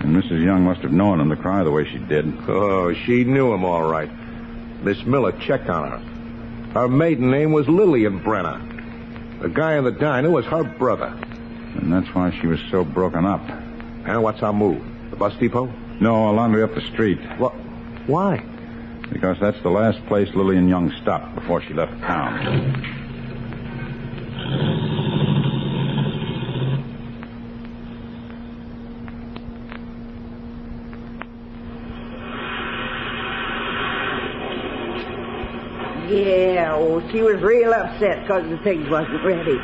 And 0.00 0.16
Mrs. 0.16 0.44
Young 0.44 0.64
must 0.64 0.80
have 0.80 0.92
known 0.92 1.20
him 1.20 1.30
to 1.30 1.36
cry 1.36 1.62
the 1.62 1.70
way 1.70 1.84
she 1.88 1.98
did. 1.98 2.32
Oh, 2.48 2.92
she 2.94 3.22
knew 3.22 3.52
him 3.52 3.64
all 3.64 3.88
right. 3.88 4.10
Miss 4.82 5.04
Miller 5.04 5.32
checked 5.40 5.68
on 5.68 5.90
her. 5.90 6.80
Her 6.80 6.88
maiden 6.88 7.30
name 7.30 7.52
was 7.52 7.68
Lillian 7.68 8.18
Brenner. 8.18 8.60
The 9.40 9.48
guy 9.48 9.76
in 9.76 9.84
the 9.84 9.92
diner 9.92 10.30
was 10.30 10.44
her 10.46 10.64
brother. 10.64 11.16
And 11.76 11.92
that's 11.92 12.12
why 12.12 12.36
she 12.40 12.48
was 12.48 12.60
so 12.70 12.84
broken 12.84 13.24
up. 13.24 13.40
And 14.06 14.22
what's 14.22 14.42
our 14.42 14.52
move? 14.52 14.82
The 15.10 15.16
bus 15.16 15.34
depot? 15.36 15.72
No, 16.00 16.30
a 16.30 16.32
laundry 16.32 16.62
up 16.62 16.74
the 16.74 16.80
street. 16.80 17.18
What? 17.38 17.52
Why? 18.06 18.42
Because 19.12 19.38
that's 19.40 19.60
the 19.62 19.70
last 19.70 20.04
place 20.06 20.28
Lillian 20.34 20.68
Young 20.68 20.92
stopped 21.02 21.34
before 21.34 21.62
she 21.62 21.74
left 21.74 21.92
town. 22.02 22.96
Yeah, 36.08 36.74
oh, 36.74 37.06
she 37.10 37.20
was 37.22 37.40
real 37.42 37.74
upset 37.74 38.22
because 38.22 38.48
the 38.48 38.56
pigs 38.58 38.88
wasn't 38.88 39.22
ready. 39.24 39.58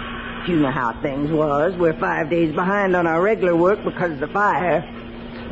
You 0.47 0.57
know 0.57 0.71
how 0.71 0.93
things 1.01 1.31
was. 1.31 1.75
We're 1.75 1.99
five 1.99 2.29
days 2.29 2.55
behind 2.55 2.95
on 2.95 3.07
our 3.07 3.23
regular 3.23 3.57
work 3.57 3.83
because 3.83 4.13
of 4.13 4.21
the 4.21 4.29
fire. 4.29 4.83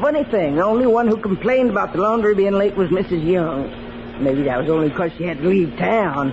Funny 0.03 0.25
thing, 0.25 0.57
the 0.57 0.65
only 0.65 0.87
one 0.87 1.09
who 1.09 1.17
complained 1.17 1.71
about 1.71 1.95
the 1.95 1.99
laundry 1.99 2.35
being 2.35 2.53
late 2.53 2.77
was 2.77 2.91
Mrs. 2.91 3.27
Young. 3.27 3.71
Maybe 4.23 4.43
that 4.43 4.61
was 4.61 4.69
only 4.69 4.91
because 4.91 5.11
she 5.17 5.25
had 5.25 5.39
to 5.39 5.49
leave 5.49 5.77
town. 5.79 6.33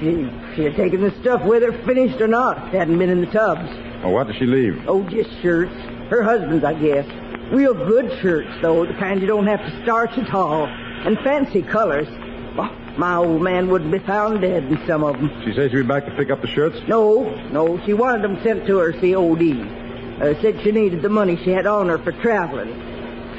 She, 0.00 0.28
she 0.56 0.64
had 0.64 0.74
taken 0.74 1.00
the 1.00 1.12
stuff 1.20 1.44
with 1.44 1.62
her, 1.62 1.72
finished 1.84 2.20
or 2.20 2.26
not. 2.26 2.74
It 2.74 2.78
hadn't 2.78 2.98
been 2.98 3.10
in 3.10 3.20
the 3.20 3.30
tubs. 3.30 3.68
Well, 4.02 4.12
what 4.12 4.26
did 4.26 4.36
she 4.36 4.46
leave? 4.46 4.82
Oh, 4.88 5.04
just 5.08 5.30
shirts. 5.40 5.74
Her 6.10 6.24
husband's, 6.24 6.64
I 6.64 6.74
guess. 6.74 7.06
Real 7.52 7.74
good 7.74 8.20
shirts, 8.20 8.50
though, 8.62 8.84
the 8.84 8.94
kind 8.94 9.20
you 9.20 9.28
don't 9.28 9.46
have 9.46 9.60
to 9.60 9.82
starch 9.82 10.18
at 10.18 10.34
all. 10.34 10.66
And 10.66 11.18
fancy 11.20 11.62
colors. 11.62 12.08
Oh, 12.58 12.74
my 12.98 13.16
old 13.16 13.42
man 13.42 13.68
wouldn't 13.68 13.90
be 13.90 13.98
found 13.98 14.40
dead 14.40 14.64
in 14.64 14.86
some 14.86 15.04
of 15.04 15.16
them. 15.16 15.30
She 15.44 15.54
says 15.54 15.70
she'd 15.70 15.78
be 15.78 15.82
back 15.82 16.04
to 16.06 16.10
pick 16.12 16.30
up 16.30 16.42
the 16.42 16.48
shirts? 16.48 16.76
No, 16.86 17.34
no, 17.50 17.80
she 17.84 17.94
wanted 17.94 18.22
them 18.22 18.42
sent 18.42 18.66
to 18.66 18.78
her 18.78 18.92
COD. 18.92 19.80
Uh, 20.20 20.40
said 20.40 20.60
she 20.62 20.72
needed 20.72 21.02
the 21.02 21.08
money 21.08 21.36
she 21.42 21.50
had 21.50 21.66
on 21.66 21.88
her 21.88 21.98
for 21.98 22.12
traveling. 22.12 22.72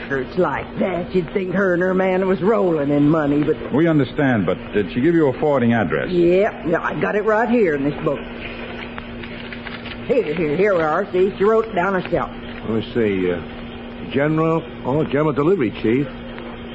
Shirts 0.09 0.37
like 0.37 0.79
that, 0.79 1.13
you'd 1.15 1.31
think 1.31 1.53
her 1.53 1.73
and 1.73 1.81
her 1.81 1.93
man 1.93 2.27
was 2.27 2.41
rolling 2.41 2.89
in 2.89 3.09
money, 3.09 3.43
but... 3.43 3.71
We 3.71 3.87
understand, 3.87 4.45
but 4.45 4.57
did 4.73 4.91
she 4.91 4.99
give 4.99 5.15
you 5.15 5.27
a 5.27 5.39
forwarding 5.39 5.73
address? 5.73 6.09
Yeah, 6.11 6.67
yeah, 6.67 6.81
I 6.81 6.99
got 6.99 7.15
it 7.15 7.23
right 7.23 7.47
here 7.47 7.75
in 7.75 7.83
this 7.83 8.03
book. 8.03 8.19
Here, 10.07 10.33
here, 10.33 10.57
here 10.57 10.75
we 10.75 10.81
are. 10.81 11.09
See, 11.13 11.33
she 11.37 11.43
wrote 11.45 11.67
it 11.67 11.75
down 11.75 12.01
herself. 12.01 12.29
Let 12.67 12.69
me 12.69 12.93
see. 12.93 13.31
Uh, 13.31 14.11
General, 14.11 14.61
oh, 14.85 15.05
General 15.05 15.31
Delivery 15.31 15.71
Chief. 15.71 16.07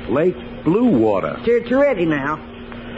Lake 0.08 0.64
Blue 0.64 0.86
Water. 0.86 1.38
Shirts 1.44 1.70
are 1.70 1.80
ready 1.80 2.06
now. 2.06 2.36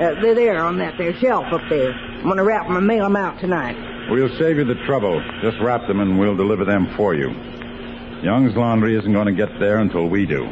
Uh, 0.00 0.18
they're 0.22 0.34
there 0.34 0.64
on 0.64 0.78
that 0.78 0.96
there 0.96 1.12
shelf 1.20 1.52
up 1.52 1.60
there. 1.68 1.92
I'm 1.92 2.22
going 2.22 2.38
to 2.38 2.42
wrap 2.42 2.66
them 2.66 2.74
and 2.74 2.86
mail 2.86 3.04
them 3.04 3.16
out 3.16 3.38
tonight. 3.38 3.76
We'll 4.10 4.34
save 4.38 4.56
you 4.56 4.64
the 4.64 4.82
trouble. 4.86 5.22
Just 5.42 5.58
wrap 5.60 5.86
them 5.86 6.00
and 6.00 6.18
we'll 6.18 6.34
deliver 6.34 6.64
them 6.64 6.90
for 6.96 7.14
you. 7.14 7.28
Young's 8.22 8.56
Laundry 8.56 8.96
isn't 8.96 9.12
going 9.12 9.26
to 9.26 9.32
get 9.32 9.60
there 9.60 9.76
until 9.76 10.08
we 10.08 10.24
do. 10.24 10.44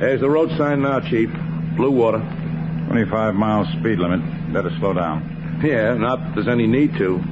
There's 0.00 0.20
the 0.20 0.28
road 0.28 0.50
sign 0.58 0.82
now, 0.82 0.98
Chief. 0.98 1.30
Blue 1.76 1.92
Water. 1.92 2.18
25 2.88 3.36
miles 3.36 3.68
speed 3.78 4.00
limit. 4.00 4.52
Better 4.52 4.70
slow 4.80 4.92
down. 4.92 5.60
Yeah, 5.64 5.94
not 5.94 6.18
that 6.18 6.34
there's 6.34 6.48
any 6.48 6.66
need 6.66 6.92
to. 6.98 7.22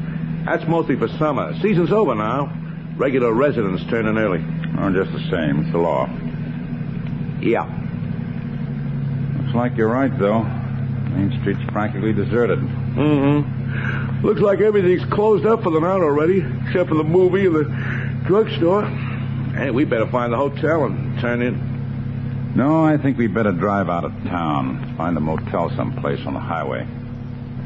That's 0.44 0.66
mostly 0.66 0.96
for 0.96 1.08
summer. 1.08 1.54
Season's 1.60 1.92
over 1.92 2.14
now. 2.14 2.52
Regular 2.96 3.32
residents 3.32 3.84
turn 3.90 4.06
in 4.06 4.18
early. 4.18 4.44
Oh, 4.78 4.92
just 4.92 5.12
the 5.12 5.30
same. 5.30 5.62
It's 5.62 5.72
the 5.72 5.78
law. 5.78 6.06
Yeah. 7.40 7.64
Looks 9.40 9.54
like 9.54 9.76
you're 9.76 9.88
right, 9.88 10.16
though. 10.18 10.42
Main 10.42 11.38
Street's 11.40 11.64
practically 11.68 12.12
deserted. 12.12 12.58
Mm-hmm. 12.58 14.26
Looks 14.26 14.40
like 14.40 14.60
everything's 14.60 15.04
closed 15.12 15.46
up 15.46 15.62
for 15.62 15.70
the 15.70 15.80
night 15.80 16.00
already, 16.00 16.44
except 16.66 16.88
for 16.88 16.94
the 16.94 17.04
movie 17.04 17.46
and 17.46 17.54
the 17.54 17.64
drugstore. 18.26 18.84
Hey, 19.56 19.70
we 19.70 19.84
better 19.84 20.06
find 20.08 20.32
the 20.32 20.36
hotel 20.36 20.84
and 20.84 21.18
turn 21.20 21.42
in. 21.42 22.54
No, 22.56 22.84
I 22.84 22.96
think 22.96 23.18
we 23.18 23.26
better 23.26 23.52
drive 23.52 23.88
out 23.88 24.04
of 24.04 24.12
town. 24.24 24.94
Find 24.96 25.16
a 25.16 25.20
motel 25.20 25.70
someplace 25.76 26.24
on 26.26 26.34
the 26.34 26.40
highway. 26.40 26.86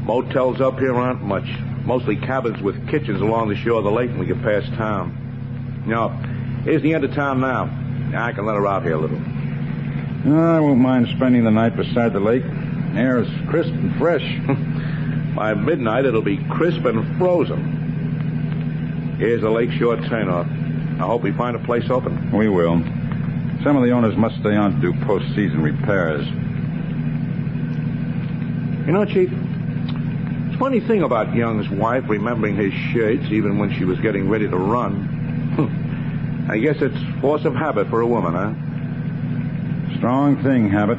Motels 0.03 0.61
up 0.61 0.79
here 0.79 0.95
aren't 0.95 1.21
much. 1.21 1.47
Mostly 1.85 2.15
cabins 2.15 2.61
with 2.61 2.87
kitchens 2.89 3.21
along 3.21 3.49
the 3.49 3.55
shore 3.55 3.79
of 3.79 3.83
the 3.83 3.91
lake 3.91 4.09
when 4.09 4.19
we 4.19 4.25
get 4.25 4.41
past 4.41 4.67
town. 4.73 5.83
Now, 5.87 6.09
here's 6.63 6.81
the 6.81 6.93
end 6.93 7.03
of 7.03 7.13
town 7.13 7.39
now. 7.39 7.63
I 8.15 8.31
can 8.31 8.45
let 8.45 8.55
her 8.55 8.67
out 8.67 8.83
here 8.83 8.93
a 8.93 8.97
little. 8.97 9.17
I 9.17 10.59
won't 10.59 10.79
mind 10.79 11.07
spending 11.15 11.43
the 11.43 11.51
night 11.51 11.75
beside 11.75 12.13
the 12.13 12.19
lake. 12.19 12.43
Air 12.95 13.19
is 13.19 13.29
crisp 13.49 13.71
and 13.71 13.95
fresh. 13.97 14.23
By 15.35 15.53
midnight, 15.53 16.05
it'll 16.05 16.21
be 16.21 16.37
crisp 16.49 16.85
and 16.85 17.17
frozen. 17.17 19.15
Here's 19.19 19.41
the 19.41 19.49
lakeshore 19.49 19.97
turnoff. 19.97 20.47
I 20.99 21.05
hope 21.05 21.21
we 21.21 21.31
find 21.31 21.55
a 21.55 21.59
place 21.59 21.89
open. 21.89 22.31
We 22.31 22.49
will. 22.49 22.79
Some 23.63 23.77
of 23.77 23.83
the 23.83 23.91
owners 23.91 24.15
must 24.17 24.35
stay 24.39 24.55
on 24.55 24.75
to 24.75 24.81
do 24.81 25.05
post-season 25.05 25.61
repairs. 25.61 26.25
You 28.85 28.93
know, 28.93 29.05
Chief, 29.05 29.29
funny 30.59 30.81
thing 30.81 31.03
about 31.03 31.33
Young's 31.33 31.69
wife 31.69 32.03
remembering 32.09 32.57
his 32.57 32.73
shirts 32.91 33.23
even 33.31 33.57
when 33.57 33.73
she 33.73 33.85
was 33.85 33.97
getting 34.01 34.27
ready 34.29 34.47
to 34.47 34.57
run. 34.57 36.45
I 36.51 36.57
guess 36.57 36.75
it's 36.81 37.21
force 37.21 37.45
of 37.45 37.55
habit 37.55 37.89
for 37.89 38.01
a 38.01 38.07
woman, 38.07 38.33
huh? 38.33 39.97
Strong 39.97 40.43
thing, 40.43 40.69
Habit. 40.69 40.97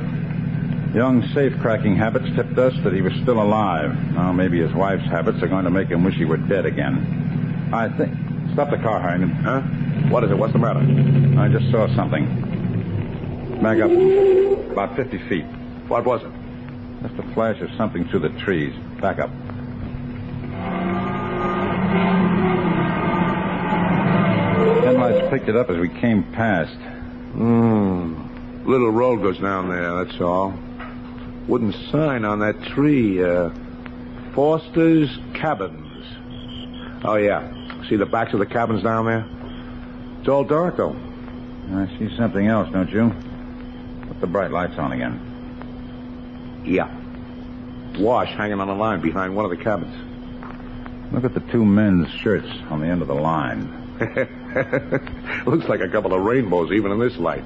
Young's 0.95 1.33
safe-cracking 1.35 1.95
habits 1.95 2.27
tipped 2.35 2.59
us 2.59 2.75
that 2.83 2.93
he 2.93 3.03
was 3.03 3.13
still 3.23 3.41
alive. 3.41 3.93
Now, 4.13 4.33
maybe 4.33 4.61
his 4.61 4.73
wife's 4.73 5.05
habits 5.05 5.43
are 5.43 5.47
going 5.47 5.65
to 5.65 5.71
make 5.71 5.89
him 5.89 6.05
wish 6.05 6.15
he 6.15 6.25
were 6.25 6.39
dead 6.39 6.67
again. 6.67 7.71
I 7.73 7.89
think... 7.91 8.17
Stop 8.55 8.71
the 8.71 8.79
car, 8.79 8.99
Hyman. 9.01 9.31
Huh? 9.31 9.61
What 10.11 10.25
is 10.25 10.31
it? 10.31 10.39
What's 10.39 10.53
the 10.53 10.59
matter? 10.59 10.81
I 11.39 11.49
just 11.49 11.71
saw 11.71 11.87
something. 11.95 12.27
Back 13.63 13.79
up. 13.81 13.91
About 14.73 14.97
50 14.97 15.19
feet. 15.29 15.45
What 15.87 16.05
was 16.05 16.23
it? 16.23 16.33
Just 17.03 17.21
a 17.21 17.35
flash 17.35 17.61
of 17.61 17.71
something 17.77 18.09
through 18.09 18.21
the 18.21 18.41
trees. 18.41 18.75
Back 19.01 19.21
up. 19.21 19.31
Picked 25.31 25.49
it 25.49 25.55
up 25.57 25.71
as 25.71 25.79
we 25.79 25.89
came 25.89 26.25
past. 26.33 26.75
Hmm. 27.33 28.67
Little 28.69 28.91
road 28.91 29.23
goes 29.23 29.39
down 29.39 29.69
there, 29.69 30.05
that's 30.05 30.21
all. 30.21 30.53
Wooden 31.47 31.73
sign 31.91 32.25
on 32.25 32.41
that 32.41 32.61
tree. 32.65 33.23
Uh, 33.23 33.51
Foster's 34.35 35.09
Cabins. 35.35 36.05
Oh, 37.05 37.15
yeah. 37.15 37.49
See 37.89 37.97
the 37.97 38.07
backs 38.07 38.33
of 38.33 38.41
the 38.41 38.47
cabins 38.47 38.83
down 38.83 39.07
there? 39.07 39.27
It's 40.19 40.29
all 40.29 40.45
dark, 40.45 40.77
though. 40.77 40.97
I 41.73 41.87
see 41.99 42.15
something 42.17 42.47
else, 42.47 42.69
don't 42.73 42.91
you? 42.91 43.15
Put 44.09 44.21
the 44.21 44.27
bright 44.27 44.51
lights 44.51 44.79
on 44.79 44.93
again. 44.93 46.63
Yeah. 46.67 46.91
Wash 47.99 48.29
hanging 48.31 48.61
on 48.61 48.69
a 48.69 48.75
line 48.75 49.01
behind 49.01 49.35
one 49.35 49.45
of 49.45 49.51
the 49.51 49.57
cabins. 49.57 49.95
Look 51.13 51.25
at 51.25 51.35
the 51.35 51.41
two 51.53 51.65
men's 51.65 52.11
shirts 52.11 52.49
on 52.69 52.81
the 52.81 52.87
end 52.87 53.03
of 53.03 53.09
the 53.09 53.15
line. 53.15 53.77
Looks 55.47 55.69
like 55.69 55.81
a 55.81 55.89
couple 55.89 56.13
of 56.13 56.23
rainbows 56.23 56.73
even 56.73 56.93
in 56.93 56.99
this 56.99 57.17
light. 57.17 57.45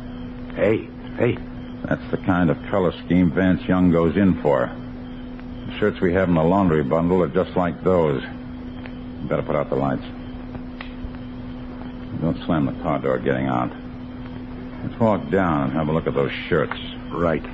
Hey, 0.54 0.88
hey. 1.18 1.36
That's 1.84 2.10
the 2.10 2.16
kind 2.16 2.50
of 2.50 2.56
color 2.70 2.92
scheme 3.04 3.30
Vance 3.30 3.62
Young 3.68 3.90
goes 3.90 4.16
in 4.16 4.40
for. 4.40 4.70
The 5.66 5.78
shirts 5.78 6.00
we 6.00 6.14
have 6.14 6.28
in 6.28 6.34
the 6.34 6.42
laundry 6.42 6.82
bundle 6.82 7.22
are 7.22 7.28
just 7.28 7.56
like 7.56 7.82
those. 7.84 8.22
Better 9.28 9.42
put 9.42 9.54
out 9.54 9.68
the 9.68 9.76
lights. 9.76 10.04
Don't 12.20 12.42
slam 12.46 12.66
the 12.66 12.72
car 12.82 12.98
door 13.00 13.18
getting 13.18 13.46
out. 13.46 13.70
Let's 14.82 14.98
walk 14.98 15.30
down 15.30 15.64
and 15.64 15.72
have 15.72 15.88
a 15.88 15.92
look 15.92 16.06
at 16.06 16.14
those 16.14 16.32
shirts. 16.48 16.76
Right. 17.10 17.44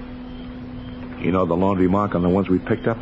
You 1.21 1.33
know 1.33 1.45
the 1.45 1.57
laundry 1.57 1.89
mark 1.89 2.15
on 2.15 2.23
the 2.23 2.29
ones 2.29 2.49
we 2.49 2.59
picked 2.61 2.87
up? 2.87 2.99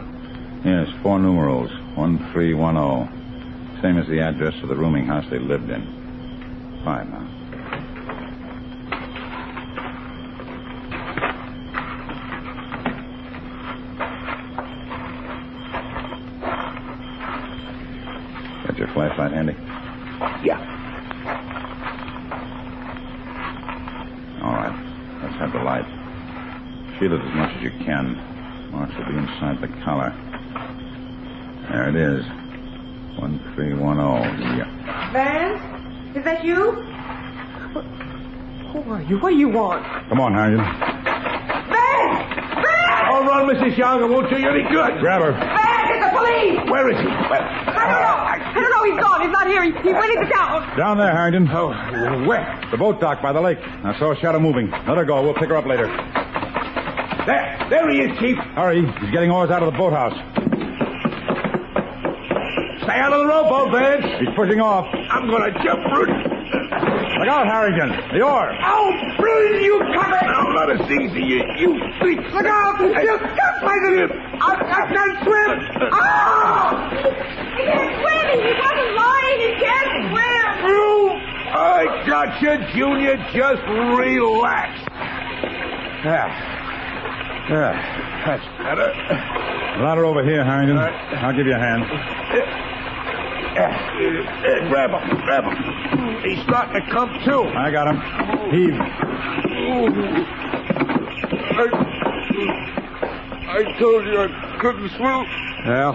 Yes, 0.64 0.88
four 1.02 1.18
numerals. 1.18 1.70
1310. 1.96 3.82
Same 3.82 3.98
as 3.98 4.06
the 4.08 4.20
address 4.20 4.54
of 4.62 4.68
the 4.68 4.76
rooming 4.76 5.06
house 5.06 5.24
they 5.30 5.38
lived 5.38 5.70
in. 5.70 5.97
Fine 6.85 7.11
now. 7.11 7.29
Got 18.67 18.79
your 18.79 18.88
flashlight 18.88 19.33
handy? 19.33 19.55
Yeah. 20.45 20.59
All 24.43 24.53
right. 24.53 24.75
Let's 25.23 25.37
have 25.37 25.53
the 25.53 25.59
light. 25.61 25.87
Feel 26.99 27.12
it 27.14 27.21
as 27.21 27.35
much 27.35 27.57
as 27.57 27.62
you 27.62 27.71
can. 27.85 28.17
Marks 28.73 28.95
will 28.97 29.07
be 29.07 29.17
inside 29.17 29.61
the 29.61 29.69
collar. 29.85 30.12
There 31.71 31.88
it 31.88 31.97
is. 31.97 32.25
1310. 33.19 34.59
Yeah. 34.59 35.12
Vance? 35.12 35.67
Is 36.18 36.24
that 36.24 36.44
you? 36.44 36.72
Who 38.72 38.83
are 38.90 39.02
you? 39.02 39.20
What 39.20 39.31
do 39.31 39.37
you 39.37 39.48
want? 39.48 39.87
Come 40.09 40.18
on, 40.18 40.35
Harrington. 40.35 40.66
Vance! 40.66 42.26
Vance! 42.59 43.07
All 43.07 43.22
run, 43.22 43.46
Mrs. 43.54 43.78
Young. 43.78 44.02
It 44.02 44.09
won't 44.11 44.28
do 44.28 44.37
you 44.37 44.50
any 44.50 44.64
good. 44.64 44.98
Grab 44.98 45.22
her. 45.22 45.31
Vance, 45.31 45.90
it's 45.94 46.02
the 46.02 46.11
police! 46.18 46.59
Where 46.68 46.90
is 46.90 46.98
he? 46.98 47.07
Where? 47.07 47.38
I 47.38 47.87
don't 47.87 48.02
know. 48.02 48.18
I 48.18 48.52
don't 48.52 48.72
know. 48.74 48.83
He's 48.90 48.98
gone. 49.00 49.20
He's 49.22 49.31
not 49.31 49.46
here. 49.46 49.62
He, 49.62 49.70
he 49.70 49.92
went 49.94 50.11
into 50.11 50.26
town. 50.28 50.76
Down 50.76 50.98
there, 50.98 51.12
Harrington. 51.12 51.48
Oh, 51.52 51.68
where? 52.26 52.66
The 52.72 52.76
boat 52.76 53.00
dock 53.00 53.22
by 53.22 53.33
the 53.33 53.40
lake. 53.40 53.59
I 53.62 53.96
saw 54.00 54.11
a 54.11 54.16
shadow 54.16 54.40
moving. 54.40 54.72
Let 54.72 54.98
her 54.98 55.04
go. 55.04 55.22
We'll 55.22 55.35
pick 55.35 55.50
her 55.50 55.57
up 55.57 55.66
later. 55.66 55.87
There. 57.31 57.66
There 57.70 57.88
he 57.90 58.00
is, 58.00 58.18
Chief. 58.18 58.37
Hurry. 58.59 58.83
He's 58.85 59.11
getting 59.12 59.31
oars 59.31 59.50
out 59.50 59.62
of 59.62 59.72
the 59.72 59.78
boathouse. 59.78 60.18
Stay 62.83 62.98
out 62.98 63.12
of 63.12 63.20
the 63.20 63.26
rowboat, 63.26 63.70
Vance. 63.70 64.18
He's 64.18 64.35
pushing 64.35 64.61
off. 64.61 64.97
I'm 65.11 65.27
going 65.27 65.53
to 65.53 65.64
jump 65.64 65.85
root. 65.92 66.09
Look 67.18 67.29
out, 67.29 67.47
Harrington. 67.47 67.90
The 68.12 68.23
oar. 68.23 68.53
Oh, 68.62 68.92
please, 69.16 69.64
you 69.64 69.81
cover. 69.97 70.21
Oh, 70.23 70.53
not 70.53 70.71
as 70.71 70.85
easy, 70.90 71.21
you, 71.21 71.42
you 71.57 71.81
thief. 72.01 72.21
Look 72.33 72.47
out! 72.47 72.81
You 72.81 73.18
got 73.18 73.64
my 73.64 73.77
little... 73.88 74.16
I, 74.40 74.53
I 74.68 74.87
can't 74.92 75.18
swim! 75.25 75.51
Ah! 75.92 76.90
He 77.57 77.64
can't 77.64 77.92
swim! 77.99 78.27
He 78.44 78.53
wasn't 78.55 78.92
lying! 78.94 79.38
He 79.40 79.51
can't 79.59 79.92
swim! 80.12 80.68
You, 80.68 81.11
I 81.57 82.05
got 82.07 82.40
you, 82.42 82.53
Junior. 82.77 83.16
Just 83.33 83.62
relax. 83.66 84.79
Yeah. 86.05 86.29
Yeah. 87.49 87.73
That's 88.27 88.47
better. 88.59 88.92
Ladder 89.83 90.05
over 90.05 90.23
here, 90.23 90.44
Harrington. 90.44 90.77
I'll 90.79 91.35
give 91.35 91.47
you 91.47 91.55
a 91.55 91.59
hand. 91.59 92.64
Uh, 93.98 94.00
uh, 94.00 94.68
grab 94.68 94.90
him, 94.90 95.20
grab 95.24 95.44
him. 95.44 96.22
He's 96.22 96.40
starting 96.44 96.80
to 96.80 96.90
come 96.90 97.08
to. 97.24 97.42
I 97.58 97.70
got 97.72 97.88
him. 97.88 98.00
Heave. 98.52 98.78
I 103.50 103.76
told 103.80 104.04
you 104.06 104.20
I 104.20 104.58
couldn't 104.61 104.88
swim. 104.90 105.26
Well, 105.66 105.94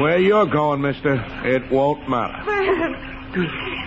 where 0.00 0.18
you're 0.18 0.46
going, 0.46 0.82
mister, 0.82 1.14
it 1.44 1.68
won't 1.68 2.08
matter. 2.08 2.44
Vance! 2.44 2.96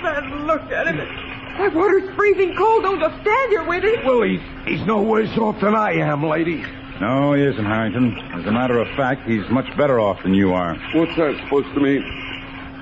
Vance, 0.01 0.45
look 0.45 0.63
at 0.71 0.87
him. 0.87 0.97
That 0.97 1.73
water's 1.73 2.13
freezing 2.15 2.57
cold. 2.57 2.83
Don't 2.83 2.99
just 2.99 3.21
stand 3.21 3.51
here 3.51 3.63
with 3.63 3.85
him. 3.85 4.05
Well, 4.05 4.23
he's, 4.23 4.41
he's 4.65 4.85
no 4.85 5.01
worse 5.01 5.37
off 5.37 5.61
than 5.61 5.75
I 5.75 5.93
am, 5.93 6.25
lady. 6.25 6.65
No, 6.99 7.33
he 7.33 7.43
isn't, 7.43 7.63
Harrington. 7.63 8.17
As 8.33 8.45
a 8.45 8.51
matter 8.51 8.79
of 8.79 8.87
fact, 8.97 9.25
he's 9.27 9.47
much 9.49 9.67
better 9.77 9.97
off 9.99 10.21
than 10.23 10.33
you 10.33 10.51
are. 10.53 10.75
What's 10.93 11.15
that 11.15 11.37
supposed 11.43 11.73
to 11.73 11.79
mean? 11.79 12.03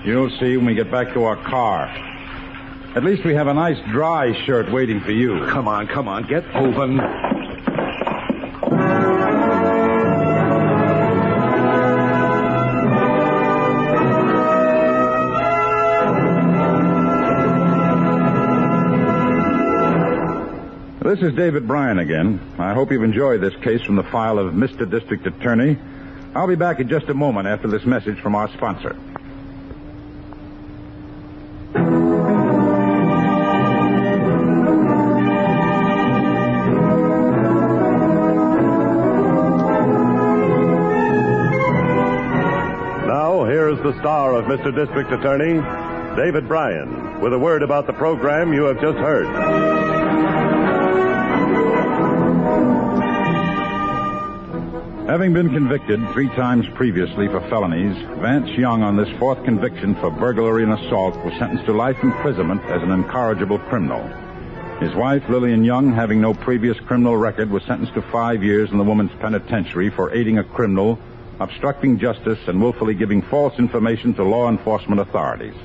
You'll 0.06 0.30
see 0.32 0.58
when 0.58 0.66
we 0.66 0.76
get 0.76 0.92
back 0.92 1.13
to 1.13 1.24
our 1.24 1.38
car. 1.38 1.86
At 2.94 3.06
least 3.06 3.24
we 3.24 3.34
have 3.36 3.48
a 3.48 3.54
nice 3.54 3.80
dry 3.89 4.34
shirt 4.46 4.70
waiting 4.70 5.00
for 5.00 5.12
you. 5.12 5.46
Come 5.48 5.66
on, 5.70 5.88
come 5.88 6.10
on, 6.10 6.24
get 6.28 6.44
moving. 6.54 6.98
This 21.02 21.22
is 21.22 21.34
David 21.38 21.66
Brian 21.66 22.00
again. 22.00 22.42
I 22.58 22.74
hope 22.74 22.92
you've 22.92 23.04
enjoyed 23.04 23.39
this 23.39 23.56
case 23.63 23.82
from 23.82 23.96
the 23.96 24.04
file 24.04 24.38
of 24.38 24.54
Mr. 24.54 24.89
District 24.89 25.26
Attorney. 25.26 25.78
I'll 26.36 26.48
be 26.48 26.56
back 26.56 26.82
in 26.82 26.89
just 26.89 27.08
a 27.08 27.13
moment 27.13 27.48
after 27.48 27.70
this 27.70 27.86
message 27.86 28.20
from 28.20 28.36
our 28.36 28.50
sponsor. 28.50 28.98
Of 44.34 44.46
Mr. 44.46 44.76
District 44.76 45.12
Attorney, 45.12 45.62
David 46.15 46.48
Brian, 46.48 47.22
with 47.22 47.34
a 47.34 47.38
word 47.38 47.62
about 47.62 47.86
the 47.86 47.93
program 47.93 48.52
you 48.52 48.63
have 48.63 48.82
just 48.82 48.98
heard. 48.98 49.28
Having 55.08 55.34
been 55.34 55.50
convicted 55.52 56.00
three 56.13 56.30
times 56.30 56.67
previously 56.69 57.28
for 57.28 57.41
felonies, 57.41 57.96
Vance 58.22 58.50
Young, 58.58 58.82
on 58.82 58.98
this 58.98 59.10
fourth 59.19 59.43
conviction 59.46 59.93
for 59.93 60.10
burglary 60.10 60.63
and 60.63 60.74
assault, 60.74 61.15
was 61.24 61.34
sentenced 61.36 61.65
to 61.65 61.74
life 61.74 61.98
imprisonment 62.02 62.63
as 62.63 62.82
an 62.82 62.89
incorrigible 62.89 63.60
criminal. 63.60 64.02
His 64.80 64.96
wife, 64.96 65.30
Lillian 65.30 65.63
Young, 65.63 65.93
having 65.93 66.19
no 66.19 66.34
previous 66.34 66.80
criminal 66.80 67.15
record, 67.15 67.52
was 67.52 67.62
sentenced 67.65 67.93
to 67.93 68.02
five 68.02 68.43
years 68.43 68.72
in 68.72 68.80
the 68.80 68.84
women's 68.84 69.13
penitentiary 69.19 69.91
for 69.91 70.12
aiding 70.12 70.39
a 70.39 70.43
criminal, 70.43 70.98
obstructing 71.43 71.99
justice, 71.99 72.39
and 72.47 72.62
willfully 72.62 72.93
giving 72.93 73.21
false 73.21 73.58
information 73.60 74.13
to 74.15 74.23
law 74.23 74.49
enforcement 74.49 75.01
authorities. 75.01 75.56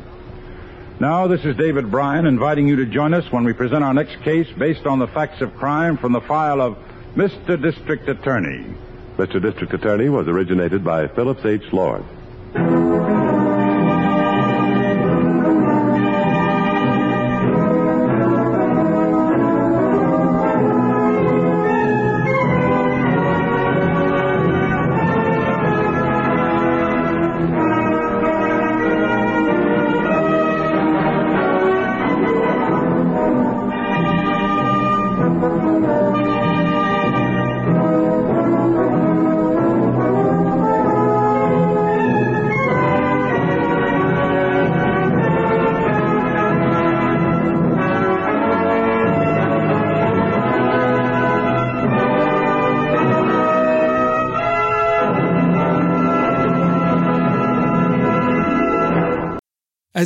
Now, 1.00 1.28
this 1.28 1.44
is 1.44 1.56
David 1.56 1.90
Brian 1.90 2.26
inviting 2.26 2.66
you 2.66 2.76
to 2.76 2.86
join 2.86 3.14
us 3.14 3.30
when 3.30 3.44
we 3.44 3.52
present 3.52 3.84
our 3.84 3.94
next 3.94 4.20
case 4.22 4.48
based 4.58 4.84
on 4.84 4.98
the 4.98 5.06
facts 5.06 5.40
of 5.40 5.54
crime 5.54 5.96
from 5.96 6.12
the 6.12 6.20
file 6.20 6.60
of 6.60 6.76
Mr. 7.14 7.60
District 7.60 8.08
Attorney. 8.08 8.66
Mr. 9.16 9.40
District 9.40 9.72
Attorney 9.72 10.08
was 10.08 10.26
originated 10.26 10.84
by 10.84 11.06
Phillips 11.08 11.44
H. 11.44 11.72
Lord. 11.72 12.04